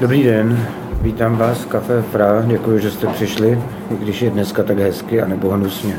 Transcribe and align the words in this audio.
Dobrý 0.00 0.22
den, 0.22 0.66
vítám 1.02 1.36
vás 1.36 1.58
v 1.58 1.66
Café 1.66 2.02
Fra, 2.02 2.44
děkuji, 2.46 2.78
že 2.78 2.90
jste 2.90 3.06
přišli, 3.06 3.58
i 3.90 3.96
když 3.96 4.22
je 4.22 4.30
dneska 4.30 4.62
tak 4.62 4.78
hezky 4.78 5.20
a 5.20 5.26
nebo 5.26 5.50
hnusně. 5.50 5.98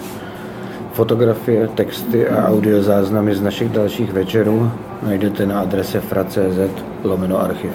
Fotografie, 0.93 1.67
texty 1.67 2.27
a 2.27 2.47
audiozáznamy 2.47 3.35
z 3.35 3.42
našich 3.42 3.69
dalších 3.69 4.13
večerů 4.13 4.71
najdete 5.03 5.45
na 5.45 5.59
adrese 5.59 6.01
fra.cz 6.01 6.83
lomeno 7.03 7.42
archiv. 7.42 7.71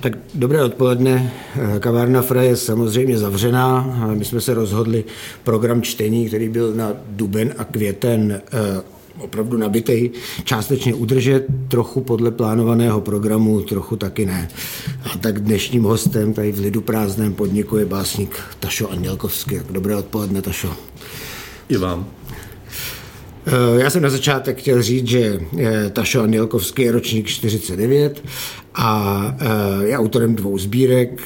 Tak 0.00 0.12
dobré 0.34 0.62
odpoledne. 0.62 1.30
Kavárna 1.80 2.22
Fra 2.22 2.42
je 2.42 2.56
samozřejmě 2.56 3.18
zavřená. 3.18 3.96
My 4.14 4.24
jsme 4.24 4.40
se 4.40 4.54
rozhodli 4.54 5.04
program 5.44 5.82
čtení, 5.82 6.28
který 6.28 6.48
byl 6.48 6.74
na 6.74 6.92
duben 7.08 7.54
a 7.58 7.64
květen 7.64 8.40
eh, 8.52 8.58
opravdu 9.18 9.58
nabitej, 9.58 10.10
částečně 10.44 10.94
udržet, 10.94 11.46
trochu 11.68 12.00
podle 12.00 12.30
plánovaného 12.30 13.00
programu, 13.00 13.60
trochu 13.60 13.96
taky 13.96 14.26
ne. 14.26 14.48
A 15.14 15.18
tak 15.18 15.40
dnešním 15.40 15.82
hostem 15.82 16.32
tady 16.32 16.52
v 16.52 16.58
lidu 16.58 16.80
prázdném 16.80 17.34
podniku 17.34 17.76
je 17.76 17.86
básník 17.86 18.40
Tašo 18.60 18.90
Andělkovský. 18.90 19.60
Dobré 19.70 19.96
odpoledne, 19.96 20.42
Tašo. 20.42 20.76
I 21.68 21.76
vám. 21.76 22.06
Eh, 23.46 23.80
já 23.80 23.90
jsem 23.90 24.02
na 24.02 24.10
začátek 24.10 24.58
chtěl 24.58 24.82
říct, 24.82 25.06
že 25.06 25.40
eh, 25.58 25.90
Tašo 25.90 26.22
Andělkovský 26.22 26.82
je 26.82 26.92
ročník 26.92 27.26
49 27.26 28.22
a 28.74 29.36
eh, 29.40 29.86
je 29.86 29.98
autorem 29.98 30.34
dvou 30.34 30.58
sbírek. 30.58 31.20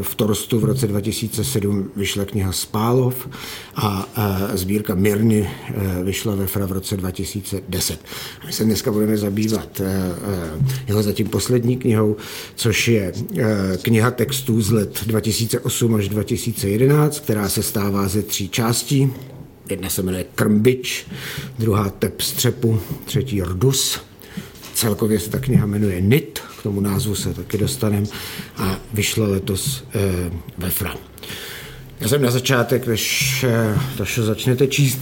V 0.00 0.14
Torstu 0.14 0.60
v 0.60 0.64
roce 0.64 0.86
2007 0.86 1.90
vyšla 1.96 2.24
kniha 2.24 2.52
Spálov 2.52 3.28
a 3.76 4.08
sbírka 4.54 4.94
Mirny 4.94 5.50
vyšla 6.02 6.34
ve 6.34 6.46
FRA 6.46 6.66
v 6.66 6.72
roce 6.72 6.96
2010. 6.96 8.00
My 8.46 8.52
se 8.52 8.64
dneska 8.64 8.92
budeme 8.92 9.16
zabývat 9.16 9.80
jeho 10.88 11.02
zatím 11.02 11.28
poslední 11.28 11.76
knihou, 11.76 12.16
což 12.54 12.88
je 12.88 13.12
kniha 13.82 14.10
textů 14.10 14.62
z 14.62 14.70
let 14.70 15.00
2008 15.06 15.94
až 15.94 16.08
2011, 16.08 17.20
která 17.20 17.48
se 17.48 17.62
stává 17.62 18.08
ze 18.08 18.22
tří 18.22 18.48
částí. 18.48 19.12
Jedna 19.70 19.90
se 19.90 20.02
jmenuje 20.02 20.24
Krmbič, 20.34 21.06
druhá 21.58 21.90
Tep 21.90 22.20
střepu, 22.20 22.80
třetí 23.04 23.42
Rdus. 23.42 24.00
Celkově 24.74 25.20
se 25.20 25.30
ta 25.30 25.38
kniha 25.38 25.66
jmenuje 25.66 26.00
Nit, 26.00 26.40
k 26.60 26.62
tomu 26.62 26.80
názvu 26.80 27.14
se 27.14 27.34
taky 27.34 27.58
dostaneme 27.58 28.06
a 28.56 28.80
vyšla 28.92 29.28
letos 29.28 29.84
eh, 29.94 30.30
ve 30.58 30.70
Fra. 30.70 30.94
Já 32.00 32.08
jsem 32.08 32.22
na 32.22 32.30
začátek, 32.30 32.86
než 32.86 33.44
eh, 33.48 33.78
to 33.96 34.22
začnete 34.22 34.66
číst, 34.66 34.98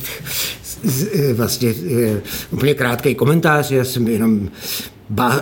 eh, 1.15 1.33
vlastně 1.33 1.75
úplně 2.51 2.75
krátký 2.75 3.15
komentář, 3.15 3.71
já 3.71 3.85
jsem 3.85 4.09
jenom 4.09 4.49
ba, 5.11 5.41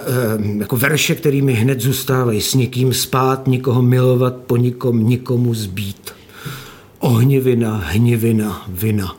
jako 0.59 0.77
verše, 0.77 1.15
kterými 1.15 1.53
hned 1.53 1.81
zůstávají 1.81 2.41
s 2.41 2.55
nikým 2.55 2.95
spát, 2.95 3.49
nikoho 3.49 3.83
milovat, 3.83 4.37
po 4.37 4.57
nikom, 4.57 5.09
nikomu 5.09 5.55
zbít 5.55 6.13
ohnivina, 7.01 7.77
hnivina, 7.77 8.65
vina. 8.69 9.17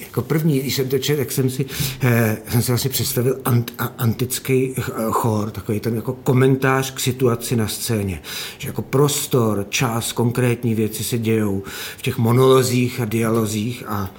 Jako 0.00 0.22
první, 0.22 0.60
když 0.60 0.74
jsem 0.74 0.88
to 0.88 0.98
četl, 0.98 1.18
tak 1.18 1.32
jsem 1.32 1.50
si, 1.50 1.66
eh, 2.02 2.36
jsem 2.48 2.62
si 2.62 2.72
vlastně 2.72 2.90
představil 2.90 3.40
ant, 3.44 3.72
a, 3.78 3.84
antický 3.84 4.74
eh, 4.78 4.82
chor, 5.10 5.50
takový 5.50 5.80
ten 5.80 5.94
jako 5.94 6.12
komentář 6.12 6.90
k 6.90 7.00
situaci 7.00 7.56
na 7.56 7.68
scéně. 7.68 8.22
Že 8.58 8.68
jako 8.68 8.82
prostor, 8.82 9.66
čas, 9.68 10.12
konkrétní 10.12 10.74
věci 10.74 11.04
se 11.04 11.18
dějou 11.18 11.62
v 11.96 12.02
těch 12.02 12.18
monolozích 12.18 13.00
a 13.00 13.04
dialozích 13.04 13.84
a 13.86 14.10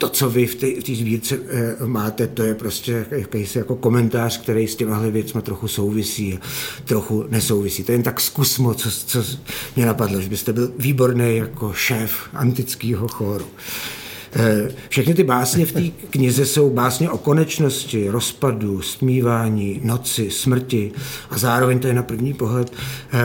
to, 0.00 0.08
co 0.08 0.30
vy 0.30 0.46
v 0.46 0.54
té 0.54 0.94
sbírce 0.94 1.38
e, 1.48 1.86
máte, 1.86 2.26
to 2.26 2.42
je 2.42 2.54
prostě 2.54 3.06
jakýsi 3.10 3.58
jako 3.58 3.76
komentář, 3.76 4.40
který 4.40 4.68
s 4.68 4.76
těmahle 4.76 5.10
věcmi 5.10 5.42
trochu 5.42 5.68
souvisí 5.68 6.34
a 6.34 6.40
trochu 6.84 7.24
nesouvisí. 7.28 7.84
To 7.84 7.92
je 7.92 7.94
jen 7.94 8.02
tak 8.02 8.20
zkusmo, 8.20 8.74
co, 8.74 8.90
co 8.90 9.24
mě 9.76 9.86
napadlo, 9.86 10.20
že 10.20 10.28
byste 10.28 10.52
byl 10.52 10.72
výborný 10.78 11.36
jako 11.36 11.72
šéf 11.72 12.12
antického 12.32 13.08
chóru. 13.08 13.46
Eh, 14.32 14.68
všechny 14.88 15.14
ty 15.14 15.24
básně 15.24 15.66
v 15.66 15.72
té 15.72 15.82
knize 16.10 16.46
jsou 16.46 16.70
básně 16.70 17.10
o 17.10 17.18
konečnosti, 17.18 18.10
rozpadu, 18.10 18.80
stmívání, 18.80 19.80
noci, 19.84 20.30
smrti 20.30 20.92
a 21.30 21.38
zároveň 21.38 21.78
to 21.78 21.86
je 21.86 21.94
na 21.94 22.02
první 22.02 22.34
pohled 22.34 22.72
eh, 23.12 23.18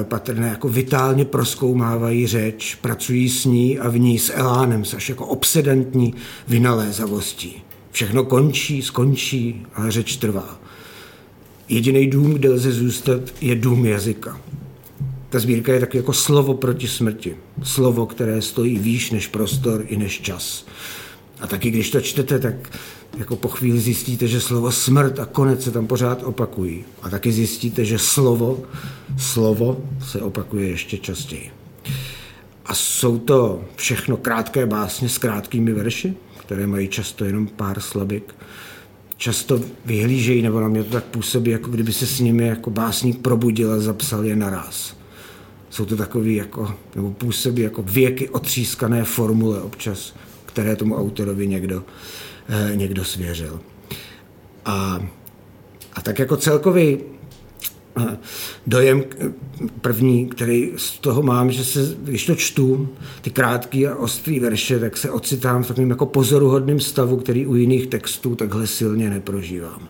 eh, 0.00 0.04
patrné, 0.04 0.48
jako 0.48 0.68
vitálně 0.68 1.24
proskoumávají 1.24 2.26
řeč, 2.26 2.74
pracují 2.74 3.28
s 3.28 3.44
ní 3.44 3.78
a 3.78 3.88
v 3.88 3.98
ní 3.98 4.18
s 4.18 4.32
elánem, 4.34 4.82
až 4.96 5.08
jako 5.08 5.26
obsedantní 5.26 6.14
vynalézavostí. 6.48 7.62
Všechno 7.90 8.24
končí, 8.24 8.82
skončí, 8.82 9.66
ale 9.74 9.90
řeč 9.90 10.16
trvá. 10.16 10.58
Jediný 11.68 12.06
dům, 12.06 12.32
kde 12.32 12.50
lze 12.50 12.72
zůstat, 12.72 13.20
je 13.40 13.54
dům 13.54 13.86
jazyka. 13.86 14.40
Ta 15.32 15.38
sbírka 15.38 15.72
je 15.72 15.80
taky 15.80 15.96
jako 15.96 16.12
slovo 16.12 16.54
proti 16.54 16.88
smrti. 16.88 17.36
Slovo, 17.62 18.06
které 18.06 18.42
stojí 18.42 18.78
výš 18.78 19.10
než 19.10 19.26
prostor 19.26 19.84
i 19.86 19.96
než 19.96 20.20
čas. 20.20 20.66
A 21.40 21.46
taky, 21.46 21.70
když 21.70 21.90
to 21.90 22.00
čtete, 22.00 22.38
tak 22.38 22.54
jako 23.18 23.36
po 23.36 23.48
chvíli 23.48 23.78
zjistíte, 23.78 24.28
že 24.28 24.40
slovo 24.40 24.72
smrt 24.72 25.18
a 25.18 25.26
konec 25.26 25.64
se 25.64 25.70
tam 25.70 25.86
pořád 25.86 26.22
opakují. 26.22 26.84
A 27.02 27.10
taky 27.10 27.32
zjistíte, 27.32 27.84
že 27.84 27.98
slovo, 27.98 28.62
slovo 29.18 29.84
se 30.06 30.20
opakuje 30.20 30.68
ještě 30.68 30.98
častěji. 30.98 31.50
A 32.66 32.74
jsou 32.74 33.18
to 33.18 33.64
všechno 33.76 34.16
krátké 34.16 34.66
básně 34.66 35.08
s 35.08 35.18
krátkými 35.18 35.72
verši, 35.72 36.14
které 36.40 36.66
mají 36.66 36.88
často 36.88 37.24
jenom 37.24 37.46
pár 37.46 37.80
slabik. 37.80 38.34
Často 39.16 39.60
vyhlížejí, 39.84 40.42
nebo 40.42 40.60
na 40.60 40.68
mě 40.68 40.84
to 40.84 40.90
tak 40.90 41.04
působí, 41.04 41.50
jako 41.50 41.70
kdyby 41.70 41.92
se 41.92 42.06
s 42.06 42.20
nimi 42.20 42.46
jako 42.46 42.70
básník 42.70 43.18
probudil 43.18 43.72
a 43.72 43.80
zapsal 43.80 44.24
je 44.24 44.36
naraz 44.36 45.01
jsou 45.72 45.84
to 45.84 45.96
takový 45.96 46.34
jako, 46.34 46.74
nebo 46.94 47.10
působí 47.10 47.62
jako 47.62 47.82
věky 47.82 48.28
otřískané 48.28 49.04
formule 49.04 49.60
občas, 49.60 50.14
které 50.46 50.76
tomu 50.76 50.96
autorovi 50.96 51.46
někdo, 51.46 51.84
eh, 52.48 52.76
někdo 52.76 53.04
svěřil. 53.04 53.60
A, 54.64 55.00
a 55.92 56.02
tak 56.02 56.18
jako 56.18 56.36
celkový 56.36 56.98
eh, 58.00 58.18
dojem 58.66 59.04
první, 59.80 60.26
který 60.26 60.72
z 60.76 60.98
toho 60.98 61.22
mám, 61.22 61.50
že 61.50 61.64
se, 61.64 61.96
když 61.98 62.26
to 62.26 62.34
čtu, 62.34 62.88
ty 63.20 63.30
krátké 63.30 63.88
a 63.88 63.96
ostré 63.96 64.40
verše, 64.40 64.78
tak 64.78 64.96
se 64.96 65.10
ocitám 65.10 65.62
v 65.62 65.68
takovém 65.68 65.90
jako 65.90 66.06
pozoruhodném 66.06 66.80
stavu, 66.80 67.16
který 67.16 67.46
u 67.46 67.54
jiných 67.54 67.86
textů 67.86 68.34
takhle 68.34 68.66
silně 68.66 69.10
neprožívám. 69.10 69.88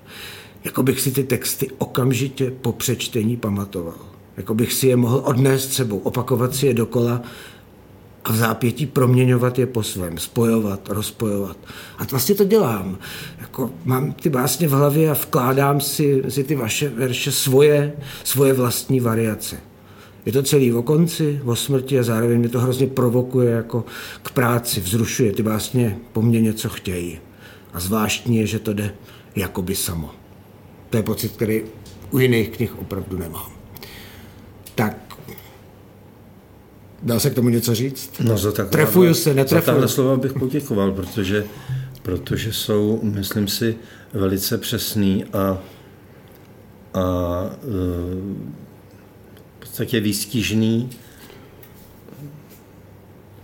Jako 0.65 0.83
bych 0.83 1.01
si 1.01 1.13
ty 1.13 1.25
texty 1.25 1.71
okamžitě 1.79 2.51
po 2.51 2.73
přečtení 2.73 3.37
pamatoval 3.37 4.12
jako 4.37 4.55
bych 4.55 4.73
si 4.73 4.87
je 4.87 4.97
mohl 4.97 5.23
odnést 5.25 5.73
sebou, 5.73 5.99
opakovat 5.99 6.55
si 6.55 6.67
je 6.67 6.75
dokola 6.75 7.23
a 8.25 8.33
v 8.33 8.37
zápětí 8.37 8.87
proměňovat 8.87 9.59
je 9.59 9.67
po 9.67 9.83
svém, 9.83 10.19
spojovat, 10.19 10.89
rozpojovat. 10.89 11.57
A 11.99 12.05
vlastně 12.11 12.35
to 12.35 12.45
dělám. 12.45 12.99
Jako 13.41 13.71
mám 13.85 14.13
ty 14.13 14.29
básně 14.29 14.69
v 14.69 14.73
hlavě 14.73 15.11
a 15.11 15.15
vkládám 15.15 15.81
si, 15.81 16.23
si 16.29 16.45
ty 16.45 16.55
vaše 16.55 16.89
verše 16.89 17.33
svoje, 17.33 17.93
svoje 18.25 18.53
vlastní 18.53 19.01
variace. 19.01 19.57
Je 20.27 20.33
to 20.33 20.43
celý 20.43 20.73
o 20.73 20.83
konci, 20.83 21.41
o 21.45 21.57
smrti 21.57 21.99
a 21.99 22.03
zároveň 22.03 22.39
mě 22.39 22.49
to 22.49 22.61
hrozně 22.61 22.87
provokuje 22.87 23.51
jako 23.51 23.85
k 24.23 24.31
práci, 24.31 24.81
vzrušuje. 24.81 25.33
Ty 25.33 25.43
básně 25.43 25.99
po 26.13 26.23
mně 26.23 26.41
něco 26.41 26.69
chtějí. 26.69 27.19
A 27.73 27.81
zvláštní 27.81 28.37
je, 28.37 28.47
že 28.47 28.59
to 28.59 28.73
jde 28.73 28.95
jakoby 29.37 29.75
samo. 29.75 30.11
To 30.91 30.97
je 30.97 31.03
pocit, 31.03 31.33
který 31.33 31.63
u 32.11 32.19
jiných 32.19 32.49
knih 32.49 32.79
opravdu 32.79 33.19
nemám. 33.19 33.62
Tak 34.75 35.13
Dá 37.03 37.19
se 37.19 37.31
k 37.31 37.35
tomu 37.35 37.49
něco 37.49 37.75
říct? 37.75 38.11
No, 38.21 38.39
za 38.39 38.53
taková, 38.53 38.71
Trefuju 38.71 39.15
se, 39.15 39.35
netrefuju. 39.35 39.81
Za 39.81 39.89
slova 39.89 40.17
bych 40.17 40.33
poděkoval, 40.33 40.93
protože, 40.93 41.45
protože 42.03 42.53
jsou, 42.53 43.01
myslím 43.03 43.49
si, 43.49 43.77
velice 44.13 44.59
přesný 44.59 45.25
a, 45.25 45.59
a 46.95 47.01
e, 47.53 47.69
v 49.61 49.61
podstatě 49.61 50.01
výstižný 50.01 50.91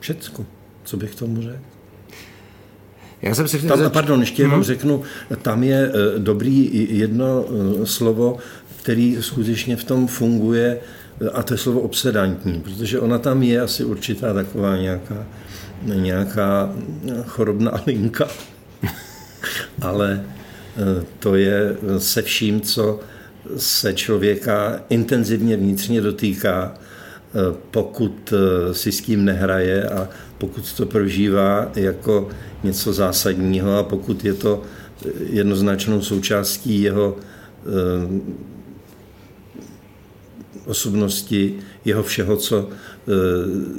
všecko, 0.00 0.46
co 0.84 0.96
bych 0.96 1.14
tomu 1.14 1.42
řekl. 1.42 1.58
Já 3.22 3.34
jsem 3.34 3.48
si 3.48 3.58
tam, 3.58 3.78
zač... 3.78 3.92
Pardon, 3.92 4.20
ještě 4.20 4.42
jenom 4.42 4.54
hmm. 4.54 4.64
řeknu, 4.64 5.02
tam 5.42 5.62
je 5.62 5.92
e, 5.94 6.18
dobrý 6.18 6.86
jedno 6.98 7.44
e, 7.82 7.86
slovo, 7.86 8.36
který 8.82 9.16
skutečně 9.20 9.76
v 9.76 9.84
tom 9.84 10.06
funguje, 10.06 10.80
a 11.32 11.42
to 11.42 11.54
je 11.54 11.58
slovo 11.58 11.80
obsedantní, 11.80 12.60
protože 12.60 13.00
ona 13.00 13.18
tam 13.18 13.42
je 13.42 13.60
asi 13.60 13.84
určitá 13.84 14.34
taková 14.34 14.76
nějaká, 14.76 15.26
nějaká 15.82 16.72
chorobná 17.26 17.80
linka, 17.86 18.28
ale 19.80 20.12
e, 20.12 21.04
to 21.18 21.34
je 21.36 21.76
se 21.98 22.22
vším, 22.22 22.60
co 22.60 23.00
se 23.56 23.94
člověka 23.94 24.80
intenzivně 24.88 25.56
vnitřně 25.56 26.00
dotýká, 26.00 26.74
e, 26.74 26.78
pokud 27.70 28.32
e, 28.32 28.74
si 28.74 28.92
s 28.92 29.00
tím 29.00 29.24
nehraje 29.24 29.88
a 29.88 30.08
pokud 30.38 30.72
to 30.72 30.86
prožívá 30.86 31.72
jako 31.76 32.28
něco 32.62 32.92
zásadního 32.92 33.78
a 33.78 33.82
pokud 33.82 34.24
je 34.24 34.34
to 34.34 34.62
jednoznačnou 35.30 36.02
součástí 36.02 36.82
jeho 36.82 37.16
osobnosti, 40.68 41.54
jeho 41.84 42.02
všeho, 42.02 42.36
co 42.36 42.68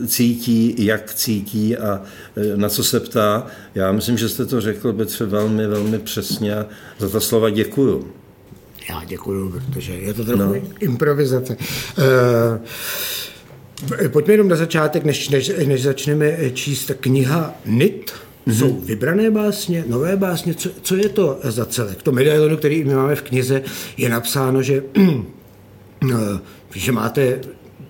e, 0.03 0.07
cítí, 0.07 0.75
jak 0.77 1.13
cítí 1.13 1.77
a 1.77 2.01
e, 2.36 2.57
na 2.57 2.69
co 2.69 2.83
se 2.83 3.00
ptá. 3.00 3.47
Já 3.75 3.91
myslím, 3.91 4.18
že 4.18 4.30
jste 4.30 4.45
to 4.45 4.62
řekl, 4.62 4.94
Petře, 4.94 5.25
velmi, 5.25 5.68
velmi 5.68 6.00
přesně 6.00 6.56
a 6.56 6.65
za 7.00 7.09
ta 7.09 7.19
slova 7.19 7.50
děkuju. 7.50 8.07
Já 8.89 9.03
děkuju, 9.03 9.50
protože 9.50 9.94
je 9.94 10.13
to 10.13 10.25
trochu 10.25 10.44
no. 10.44 10.56
improvizace. 10.80 11.57
E, 14.03 14.09
pojďme 14.09 14.33
jenom 14.33 14.47
na 14.47 14.56
začátek, 14.56 15.03
než, 15.03 15.30
než, 15.30 15.51
než 15.65 15.83
začneme 15.83 16.38
číst 16.53 16.92
kniha 17.00 17.56
NIT, 17.65 18.12
Mm-hmm. 18.47 18.59
Jsou 18.59 18.80
vybrané 18.81 19.31
básně, 19.31 19.83
nové 19.88 20.18
básně, 20.18 20.53
co, 20.53 20.69
co 20.81 20.95
je 20.95 21.09
to 21.09 21.39
za 21.44 21.65
celek? 21.65 22.03
To 22.03 22.12
medailonu, 22.12 22.57
který 22.57 22.83
my 22.83 22.95
máme 22.95 23.15
v 23.15 23.21
knize, 23.21 23.62
je 23.97 24.09
napsáno, 24.09 24.62
že, 24.62 24.83
že 26.75 26.92
máte 26.92 27.39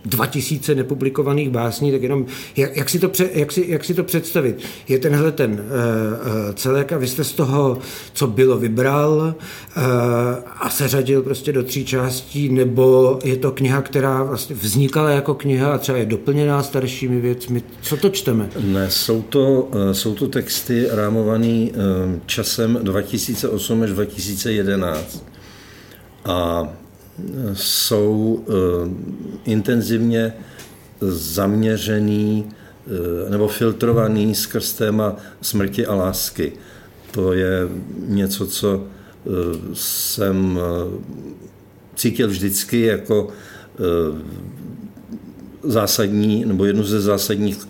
2000 0.06 0.76
nepublikovaných 0.76 1.50
básní, 1.50 1.92
tak 1.92 2.04
jenom 2.04 2.26
jak, 2.58 2.78
jak, 2.78 2.90
si, 2.90 3.00
to 3.00 3.10
pře, 3.10 3.30
jak, 3.34 3.52
si, 3.52 3.66
jak 3.68 3.86
si 3.86 3.94
to 3.94 4.04
představit? 4.04 4.62
Je 4.88 5.00
tenhle 5.00 5.32
ten 5.32 5.52
uh, 5.52 5.58
uh, 5.58 6.54
celek 6.54 6.94
a 6.94 6.98
vy 6.98 7.08
jste 7.08 7.24
z 7.24 7.34
toho, 7.34 7.78
co 8.14 8.28
bylo, 8.28 8.58
vybral 8.58 9.36
uh, 9.78 9.84
a 10.60 10.70
seřadil 10.70 11.22
prostě 11.22 11.54
do 11.54 11.64
tří 11.64 11.86
částí, 11.86 12.50
nebo 12.50 13.20
je 13.24 13.38
to 13.38 13.52
kniha, 13.52 13.82
která 13.82 14.24
vlastně 14.24 14.56
vznikala 14.56 15.10
jako 15.10 15.34
kniha 15.34 15.74
a 15.74 15.78
třeba 15.78 15.98
je 15.98 16.06
doplněná 16.06 16.64
staršími 16.64 17.22
věcmi? 17.22 17.64
Co 17.82 17.98
to 17.98 18.10
čteme? 18.10 18.50
Ne, 18.60 18.90
jsou 18.90 19.22
to, 19.22 19.70
jsou 19.92 20.16
to 20.16 20.28
texty 20.28 20.88
rámované 20.92 21.70
časem 22.26 22.80
2008 22.84 23.82
až 23.82 23.90
2011. 23.90 25.26
A 26.26 26.68
jsou 27.54 28.44
eh, 28.48 28.90
intenzivně 29.46 30.34
zaměřený 31.12 32.46
eh, 32.48 33.30
nebo 33.30 33.48
filtrovaný 33.48 34.36
skrz 34.36 34.74
téma 34.74 35.16
smrti 35.42 35.86
a 35.86 35.96
lásky. 35.96 36.52
To 37.12 37.34
je 37.34 37.70
něco, 38.08 38.48
co 38.48 38.84
eh, 38.84 39.30
jsem 39.74 40.60
cítil 41.96 42.28
vždycky 42.28 42.82
jako 42.82 43.28
zásadní, 45.64 46.46
nebo 46.46 46.66
jednu 46.66 46.84
ze 46.84 47.02
zásadních 47.02 47.68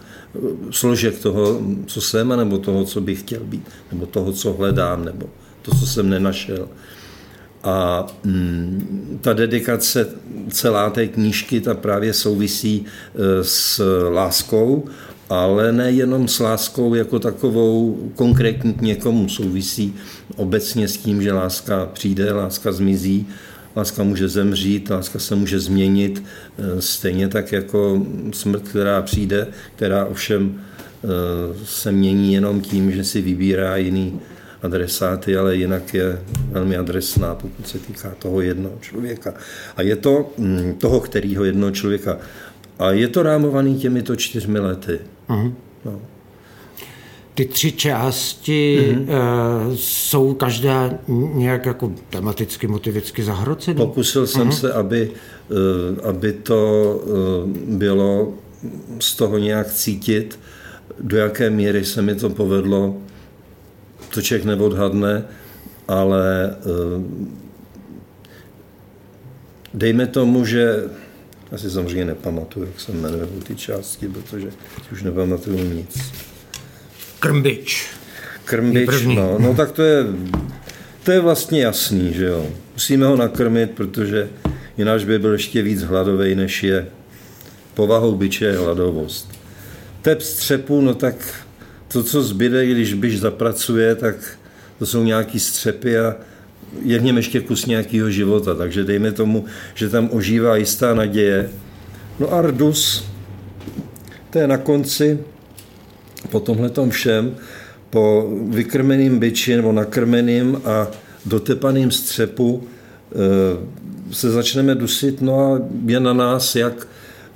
složek 0.71 1.19
toho, 1.19 1.61
co 1.85 2.01
jsem, 2.01 2.29
nebo 2.29 2.57
toho, 2.57 2.85
co 2.85 3.01
bych 3.01 3.19
chtěl 3.19 3.39
být, 3.43 3.63
nebo 3.91 4.05
toho, 4.05 4.33
co 4.33 4.53
hledám, 4.53 5.05
nebo 5.05 5.29
to, 5.61 5.71
co 5.71 5.87
jsem 5.87 6.09
nenašel. 6.09 6.67
A 7.63 8.07
mm, 8.23 9.19
ta 9.21 9.33
dedikace 9.33 10.07
celá 10.49 10.89
té 10.89 11.07
knížky, 11.07 11.61
ta 11.61 11.73
právě 11.73 12.13
souvisí 12.13 12.85
e, 12.85 13.43
s 13.43 13.83
láskou, 14.09 14.85
ale 15.29 15.71
nejenom 15.71 16.27
s 16.27 16.39
láskou 16.39 16.95
jako 16.95 17.19
takovou 17.19 17.97
konkrétní 18.15 18.73
k 18.73 18.81
někomu, 18.81 19.29
souvisí 19.29 19.95
obecně 20.35 20.87
s 20.87 20.97
tím, 20.97 21.21
že 21.21 21.33
láska 21.33 21.85
přijde, 21.85 22.33
láska 22.33 22.71
zmizí, 22.71 23.27
láska 23.75 24.03
může 24.03 24.27
zemřít, 24.27 24.89
láska 24.89 25.19
se 25.19 25.35
může 25.35 25.59
změnit, 25.59 26.23
e, 26.57 26.81
stejně 26.81 27.27
tak 27.27 27.51
jako 27.51 28.05
smrt, 28.31 28.67
která 28.69 29.01
přijde, 29.01 29.47
která 29.75 30.05
ovšem 30.05 30.61
e, 31.03 31.65
se 31.65 31.91
mění 31.91 32.33
jenom 32.33 32.61
tím, 32.61 32.91
že 32.91 33.03
si 33.03 33.21
vybírá 33.21 33.77
jiný 33.77 34.19
adresáty, 34.61 35.37
ale 35.37 35.55
jinak 35.55 35.93
je 35.93 36.21
velmi 36.51 36.77
adresná, 36.77 37.35
pokud 37.35 37.67
se 37.67 37.79
týká 37.79 38.15
toho 38.19 38.41
jednoho 38.41 38.75
člověka. 38.81 39.33
A 39.77 39.81
je 39.81 39.95
to 39.95 40.29
mm, 40.37 40.73
toho, 40.77 40.99
kterého 40.99 41.43
jednoho 41.43 41.71
člověka. 41.71 42.17
A 42.79 42.91
je 42.91 43.07
to 43.07 43.23
rámovaný 43.23 43.75
těmito 43.75 44.15
čtyřmi 44.15 44.59
lety. 44.59 44.99
Uh-huh. 45.29 45.53
No. 45.85 46.01
Ty 47.33 47.45
tři 47.45 47.71
části 47.71 48.89
uh-huh. 48.91 49.67
uh, 49.69 49.75
jsou 49.75 50.33
každá 50.33 50.91
nějak 51.33 51.65
jako 51.65 51.91
tematicky, 52.09 52.67
motivicky 52.67 53.23
zahrocené? 53.23 53.77
Pokusil 53.77 54.27
jsem 54.27 54.49
uh-huh. 54.49 54.59
se, 54.59 54.73
aby, 54.73 55.11
uh, 55.49 56.09
aby 56.09 56.33
to 56.33 56.93
uh, 57.03 57.49
bylo 57.77 58.33
z 58.99 59.15
toho 59.15 59.37
nějak 59.37 59.73
cítit, 59.73 60.39
do 60.99 61.17
jaké 61.17 61.49
míry 61.49 61.85
se 61.85 62.01
mi 62.01 62.15
to 62.15 62.29
povedlo 62.29 62.95
to 64.13 64.21
člověk 64.21 64.45
neodhadne, 64.45 65.23
ale 65.87 66.55
eh, 66.55 67.03
dejme 69.73 70.07
tomu, 70.07 70.45
že 70.45 70.83
asi 71.51 71.71
samozřejmě 71.71 72.05
nepamatuju, 72.05 72.65
jak 72.65 72.79
se 72.79 72.91
jmenuje 72.91 73.27
ty 73.43 73.55
části, 73.55 74.07
protože 74.07 74.51
už 74.91 75.03
nepamatuju 75.03 75.73
nic. 75.73 76.11
Krmbič. 77.19 77.87
Krmbič, 78.45 79.03
no, 79.05 79.39
no 79.39 79.55
tak 79.55 79.71
to 79.71 79.83
je, 79.83 80.05
to 81.03 81.11
je 81.11 81.19
vlastně 81.19 81.61
jasný, 81.61 82.13
že 82.13 82.25
jo. 82.25 82.47
Musíme 82.73 83.05
ho 83.05 83.15
nakrmit, 83.15 83.71
protože 83.71 84.29
jinak 84.77 85.05
by 85.05 85.19
byl 85.19 85.33
ještě 85.33 85.61
víc 85.61 85.83
hladový, 85.83 86.35
než 86.35 86.63
je. 86.63 86.87
Povahou 87.73 88.15
byče 88.15 88.45
je 88.45 88.57
hladovost. 88.57 89.31
Tep 90.01 90.21
střepu, 90.21 90.81
no 90.81 90.93
tak 90.93 91.15
to, 91.91 92.03
co 92.03 92.23
zbyde, 92.23 92.65
když 92.65 92.93
byš 92.93 93.19
zapracuje, 93.19 93.95
tak 93.95 94.15
to 94.79 94.85
jsou 94.85 95.03
nějaký 95.03 95.39
střepy 95.39 95.97
a 95.97 96.15
je 96.81 96.99
v 96.99 97.03
něm 97.03 97.17
ještě 97.17 97.39
kus 97.39 97.65
nějakého 97.65 98.09
života, 98.09 98.55
takže 98.55 98.83
dejme 98.83 99.11
tomu, 99.11 99.45
že 99.75 99.89
tam 99.89 100.09
ožívá 100.11 100.55
jistá 100.55 100.93
naděje. 100.93 101.49
No 102.19 102.33
a 102.33 102.41
Rdus, 102.41 103.05
to 104.29 104.39
je 104.39 104.47
na 104.47 104.57
konci, 104.57 105.19
po 106.29 106.39
tomhle 106.39 106.71
všem, 106.89 107.35
po 107.89 108.29
vykrmeným 108.49 109.19
byči 109.19 109.55
nebo 109.55 109.71
nakrmeným 109.71 110.61
a 110.65 110.87
dotepaným 111.25 111.91
střepu 111.91 112.63
eh, 112.63 113.15
se 114.11 114.31
začneme 114.31 114.75
dusit, 114.75 115.21
no 115.21 115.39
a 115.39 115.61
je 115.85 115.99
na 115.99 116.13
nás, 116.13 116.55
jak, 116.55 116.87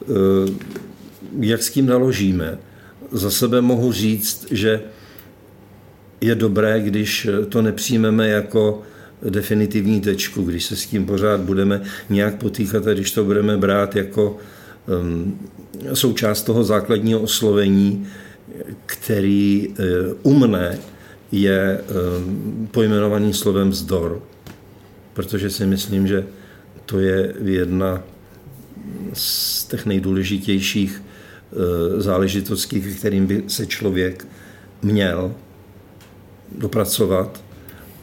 eh, 0.01 0.51
jak 1.39 1.63
s 1.63 1.69
tím 1.69 1.85
naložíme 1.85 2.57
za 3.13 3.31
sebe 3.31 3.61
mohu 3.61 3.91
říct, 3.91 4.47
že 4.51 4.81
je 6.21 6.35
dobré, 6.35 6.81
když 6.81 7.27
to 7.49 7.61
nepřijmeme 7.61 8.27
jako 8.27 8.81
definitivní 9.29 10.01
tečku, 10.01 10.43
když 10.43 10.65
se 10.65 10.75
s 10.75 10.85
tím 10.85 11.05
pořád 11.05 11.41
budeme 11.41 11.81
nějak 12.09 12.35
potýkat 12.35 12.87
a 12.87 12.93
když 12.93 13.11
to 13.11 13.23
budeme 13.23 13.57
brát 13.57 13.95
jako 13.95 14.37
um, 15.01 15.39
součást 15.93 16.43
toho 16.43 16.63
základního 16.63 17.19
oslovení, 17.19 18.07
který 18.85 19.67
uh, 19.67 20.33
u 20.33 20.39
mne 20.39 20.79
je 21.31 21.81
um, 21.81 22.67
pojmenovaný 22.71 23.33
slovem 23.33 23.69
vzdor. 23.69 24.23
Protože 25.13 25.49
si 25.49 25.65
myslím, 25.65 26.07
že 26.07 26.25
to 26.85 26.99
je 26.99 27.33
jedna 27.43 28.03
z 29.13 29.65
těch 29.65 29.85
nejdůležitějších 29.85 31.01
záležitostí, 31.97 32.81
ke 32.81 32.91
kterým 32.91 33.27
by 33.27 33.43
se 33.47 33.65
člověk 33.65 34.27
měl 34.81 35.35
dopracovat 36.57 37.43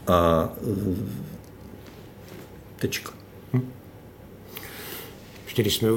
a 0.07 0.49
eh, 0.63 0.97
tečka. 2.79 3.13
Hm. 3.53 3.71
Ještě 5.45 5.63
když 5.63 5.77
jsme 5.77 5.89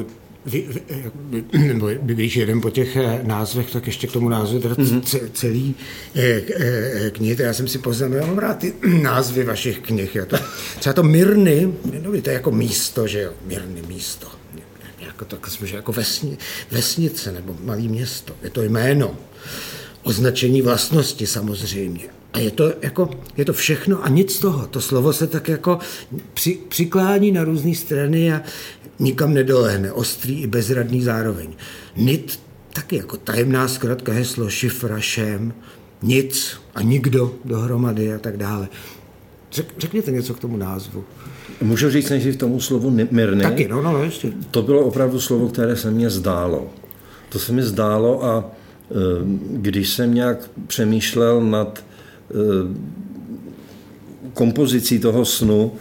nebo 1.67 1.89
když 2.01 2.35
jedem 2.35 2.61
po 2.61 2.69
těch 2.69 2.95
eh, 2.95 3.19
názvech, 3.23 3.71
tak 3.71 3.85
ještě 3.87 4.07
k 4.07 4.11
tomu 4.11 4.29
názvu 4.29 4.59
teda 4.59 4.75
mm-hmm. 4.75 5.29
celý 5.33 5.75
knihy, 7.11 7.35
já 7.39 7.53
jsem 7.53 7.67
si 7.67 7.79
poznamenal, 7.79 8.23
já 8.23 8.27
mám 8.27 8.37
rád 8.37 8.57
ty 8.57 8.73
názvy 9.01 9.43
vašich 9.43 9.79
knih. 9.79 10.15
Jo. 10.15 10.25
To, 10.25 10.37
třeba 10.79 10.93
to 10.93 11.03
Mirny, 11.03 11.73
no, 12.01 12.21
to 12.21 12.29
je 12.29 12.33
jako 12.33 12.51
místo, 12.51 13.07
že 13.07 13.21
jo, 13.21 13.33
Mirny 13.45 13.81
místo 13.87 14.42
jako, 15.23 15.35
tak 15.35 15.51
jsme, 15.51 15.67
že 15.67 15.75
jako 15.75 15.91
vesni, 15.91 16.37
vesnice 16.71 17.31
nebo 17.31 17.55
malé 17.63 17.81
město. 17.81 18.35
Je 18.43 18.49
to 18.49 18.61
jméno, 18.61 19.17
označení 20.03 20.61
vlastnosti 20.61 21.27
samozřejmě. 21.27 22.03
A 22.33 22.39
je 22.39 22.51
to, 22.51 22.73
jako, 22.81 23.09
je 23.37 23.45
to 23.45 23.53
všechno 23.53 24.03
a 24.03 24.09
nic 24.09 24.35
z 24.35 24.39
toho. 24.39 24.67
To 24.67 24.81
slovo 24.81 25.13
se 25.13 25.27
tak 25.27 25.47
jako 25.47 25.79
při, 26.33 26.59
přiklání 26.67 27.31
na 27.31 27.43
různé 27.43 27.75
strany 27.75 28.33
a 28.33 28.41
nikam 28.99 29.33
nedolehne. 29.33 29.91
Ostrý 29.91 30.41
i 30.41 30.47
bezradný 30.47 31.01
zároveň. 31.01 31.53
Nit 31.95 32.39
taky 32.73 32.95
jako 32.95 33.17
tajemná 33.17 33.67
zkratka 33.67 34.11
heslo, 34.11 34.49
šifra, 34.49 34.99
šem, 34.99 35.53
nic 36.01 36.57
a 36.75 36.81
nikdo 36.81 37.35
dohromady 37.45 38.13
a 38.13 38.19
tak 38.19 38.37
dále. 38.37 38.67
Řek, 39.51 39.73
řekněte 39.77 40.11
něco 40.11 40.33
k 40.33 40.39
tomu 40.39 40.57
názvu. 40.57 41.05
Můžu 41.63 41.89
říct 41.89 42.09
nejdřív 42.09 42.37
tomu 42.37 42.59
slovu 42.59 42.89
mírný? 42.89 43.41
Taky, 43.41 43.67
no, 43.67 43.81
no, 43.81 44.03
ještě. 44.03 44.31
To 44.51 44.61
bylo 44.61 44.81
opravdu 44.81 45.19
slovo, 45.19 45.49
které 45.49 45.75
se 45.75 45.91
mně 45.91 46.09
zdálo. 46.09 46.69
To 47.29 47.39
se 47.39 47.51
mi 47.51 47.63
zdálo 47.63 48.25
a 48.25 48.43
e, 48.43 48.93
když 49.51 49.89
jsem 49.89 50.13
nějak 50.13 50.49
přemýšlel 50.67 51.41
nad 51.41 51.85
e, 52.31 52.33
kompozicí 54.33 54.99
toho 54.99 55.25
snu, 55.25 55.71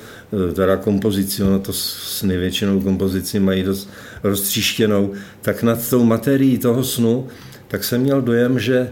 teda 0.54 0.76
kompozici, 0.76 1.42
ono 1.42 1.58
to 1.58 1.72
s 1.72 2.22
největšinou 2.22 2.80
kompozici 2.80 3.40
mají 3.40 3.62
dost 3.62 3.90
roztříštěnou, 4.22 5.12
tak 5.42 5.62
nad 5.62 5.90
tou 5.90 6.04
materií 6.04 6.58
toho 6.58 6.84
snu, 6.84 7.26
tak 7.68 7.84
jsem 7.84 8.00
měl 8.00 8.22
dojem, 8.22 8.58
že, 8.58 8.90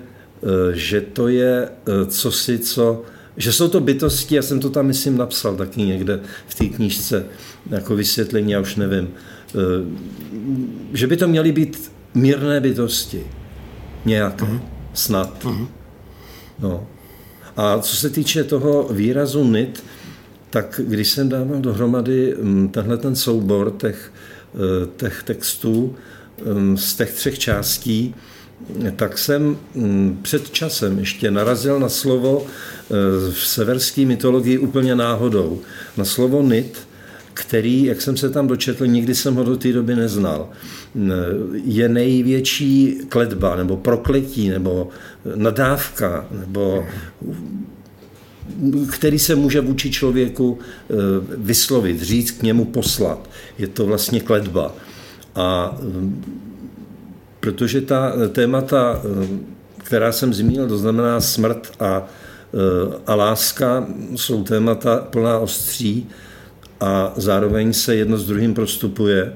že 0.72 1.00
to 1.00 1.28
je 1.28 1.68
cosi, 2.08 2.58
co 2.58 3.02
že 3.40 3.52
jsou 3.52 3.68
to 3.68 3.80
bytosti, 3.80 4.34
já 4.34 4.42
jsem 4.42 4.60
to 4.60 4.70
tam, 4.70 4.86
myslím, 4.86 5.16
napsal 5.16 5.56
taky 5.56 5.82
někde 5.82 6.20
v 6.48 6.54
té 6.54 6.66
knížce, 6.66 7.26
jako 7.70 7.96
vysvětlení, 7.96 8.52
já 8.52 8.60
už 8.60 8.76
nevím, 8.76 9.08
že 10.92 11.06
by 11.06 11.16
to 11.16 11.28
měly 11.28 11.52
být 11.52 11.92
mírné 12.14 12.60
bytosti. 12.60 13.26
Nějaké. 14.04 14.44
Uh-huh. 14.44 14.60
Snad. 14.94 15.44
Uh-huh. 15.44 15.68
No. 16.58 16.86
A 17.56 17.78
co 17.78 17.96
se 17.96 18.10
týče 18.10 18.44
toho 18.44 18.88
výrazu 18.90 19.44
nit, 19.44 19.84
tak 20.50 20.80
když 20.84 21.08
jsem 21.08 21.28
dával 21.28 21.60
dohromady 21.60 22.34
mm, 22.40 22.68
tenhle 22.68 22.96
ten 22.96 23.16
soubor 23.16 23.74
těch, 23.78 24.12
eh, 24.54 24.88
těch 24.96 25.22
textů 25.22 25.96
mm, 26.54 26.76
z 26.76 26.94
těch 26.94 27.12
třech 27.12 27.38
částí, 27.38 28.14
tak 28.96 29.18
jsem 29.18 29.56
mm, 29.74 30.18
před 30.22 30.50
časem 30.50 30.98
ještě 30.98 31.30
narazil 31.30 31.80
na 31.80 31.88
slovo 31.88 32.46
eh, 32.46 32.94
v 33.32 33.46
severské 33.46 34.06
mytologii 34.06 34.58
úplně 34.58 34.94
náhodou. 34.94 35.60
Na 35.96 36.04
slovo 36.04 36.42
nit, 36.42 36.78
který, 37.34 37.84
jak 37.84 38.00
jsem 38.00 38.16
se 38.16 38.30
tam 38.30 38.46
dočetl, 38.46 38.86
nikdy 38.86 39.14
jsem 39.14 39.34
ho 39.34 39.44
do 39.44 39.56
té 39.56 39.72
doby 39.72 39.96
neznal. 39.96 40.48
Je 41.64 41.88
největší 41.88 42.98
kletba, 43.08 43.56
nebo 43.56 43.76
prokletí, 43.76 44.48
nebo 44.48 44.88
nadávka, 45.34 46.26
nebo 46.40 46.86
který 48.90 49.18
se 49.18 49.34
může 49.34 49.60
vůči 49.60 49.90
člověku 49.90 50.58
eh, 50.58 50.94
vyslovit, 51.36 52.02
říct, 52.02 52.30
k 52.30 52.42
němu 52.42 52.64
poslat. 52.64 53.30
Je 53.58 53.66
to 53.66 53.86
vlastně 53.86 54.20
kletba. 54.20 54.74
A 55.34 55.78
protože 57.40 57.80
ta 57.80 58.12
témata, 58.32 59.02
eh, 59.04 59.28
která 59.78 60.12
jsem 60.12 60.34
zmínil, 60.34 60.68
to 60.68 60.78
znamená 60.78 61.20
smrt 61.20 61.72
a, 61.80 62.06
eh, 62.54 62.96
a 63.06 63.14
láska, 63.14 63.86
jsou 64.16 64.44
témata 64.44 64.96
plná 64.96 65.38
ostří, 65.38 66.08
a 66.80 67.12
zároveň 67.16 67.72
se 67.72 67.96
jedno 67.96 68.18
s 68.18 68.26
druhým 68.26 68.54
prostupuje, 68.54 69.32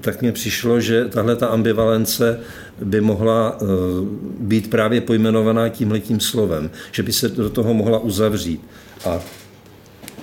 tak 0.00 0.22
mně 0.22 0.32
přišlo, 0.32 0.80
že 0.80 1.04
tahle 1.04 1.36
ta 1.36 1.46
ambivalence 1.46 2.40
by 2.84 3.00
mohla 3.00 3.58
eh, 3.62 3.64
být 4.40 4.70
právě 4.70 5.00
pojmenovaná 5.00 5.68
tímhletím 5.68 6.20
slovem, 6.20 6.70
že 6.92 7.02
by 7.02 7.12
se 7.12 7.28
do 7.28 7.50
toho 7.50 7.74
mohla 7.74 7.98
uzavřít. 7.98 8.60
A 9.04 9.20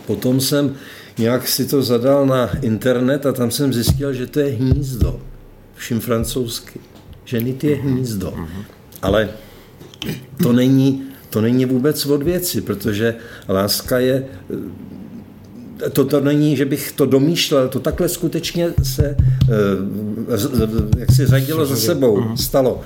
potom 0.06 0.42
jsem 0.42 0.76
nějak 1.18 1.48
si 1.48 1.66
to 1.66 1.82
zadal 1.82 2.26
na 2.26 2.50
internet 2.62 3.26
a 3.26 3.32
tam 3.32 3.52
jsem 3.52 3.74
zjistil, 3.74 4.14
že 4.14 4.28
to 4.28 4.40
je 4.40 4.52
hnízdo, 4.52 5.22
vším 5.76 6.00
francouzsky. 6.00 6.80
Že 7.28 7.40
nit 7.40 7.64
je 7.64 7.76
hnízdo. 7.76 8.34
Ale 9.02 9.30
to 10.44 10.54
není, 10.54 11.04
to 11.30 11.42
není 11.42 11.66
vůbec 11.66 12.06
od 12.06 12.24
věci, 12.24 12.62
protože 12.62 13.16
láska 13.50 14.00
je 14.00 14.26
to, 15.94 16.06
to 16.06 16.22
není, 16.22 16.56
že 16.56 16.66
bych 16.66 16.92
to 16.92 17.06
domýšlel, 17.06 17.70
to 17.70 17.80
takhle 17.80 18.10
skutečně 18.10 18.74
se 18.84 19.18
eh, 19.18 20.98
jak 20.98 21.12
si 21.12 21.26
řadilo 21.26 21.66
za 21.66 21.76
sebou, 21.76 22.22
mhm. 22.22 22.38
stalo. 22.38 22.82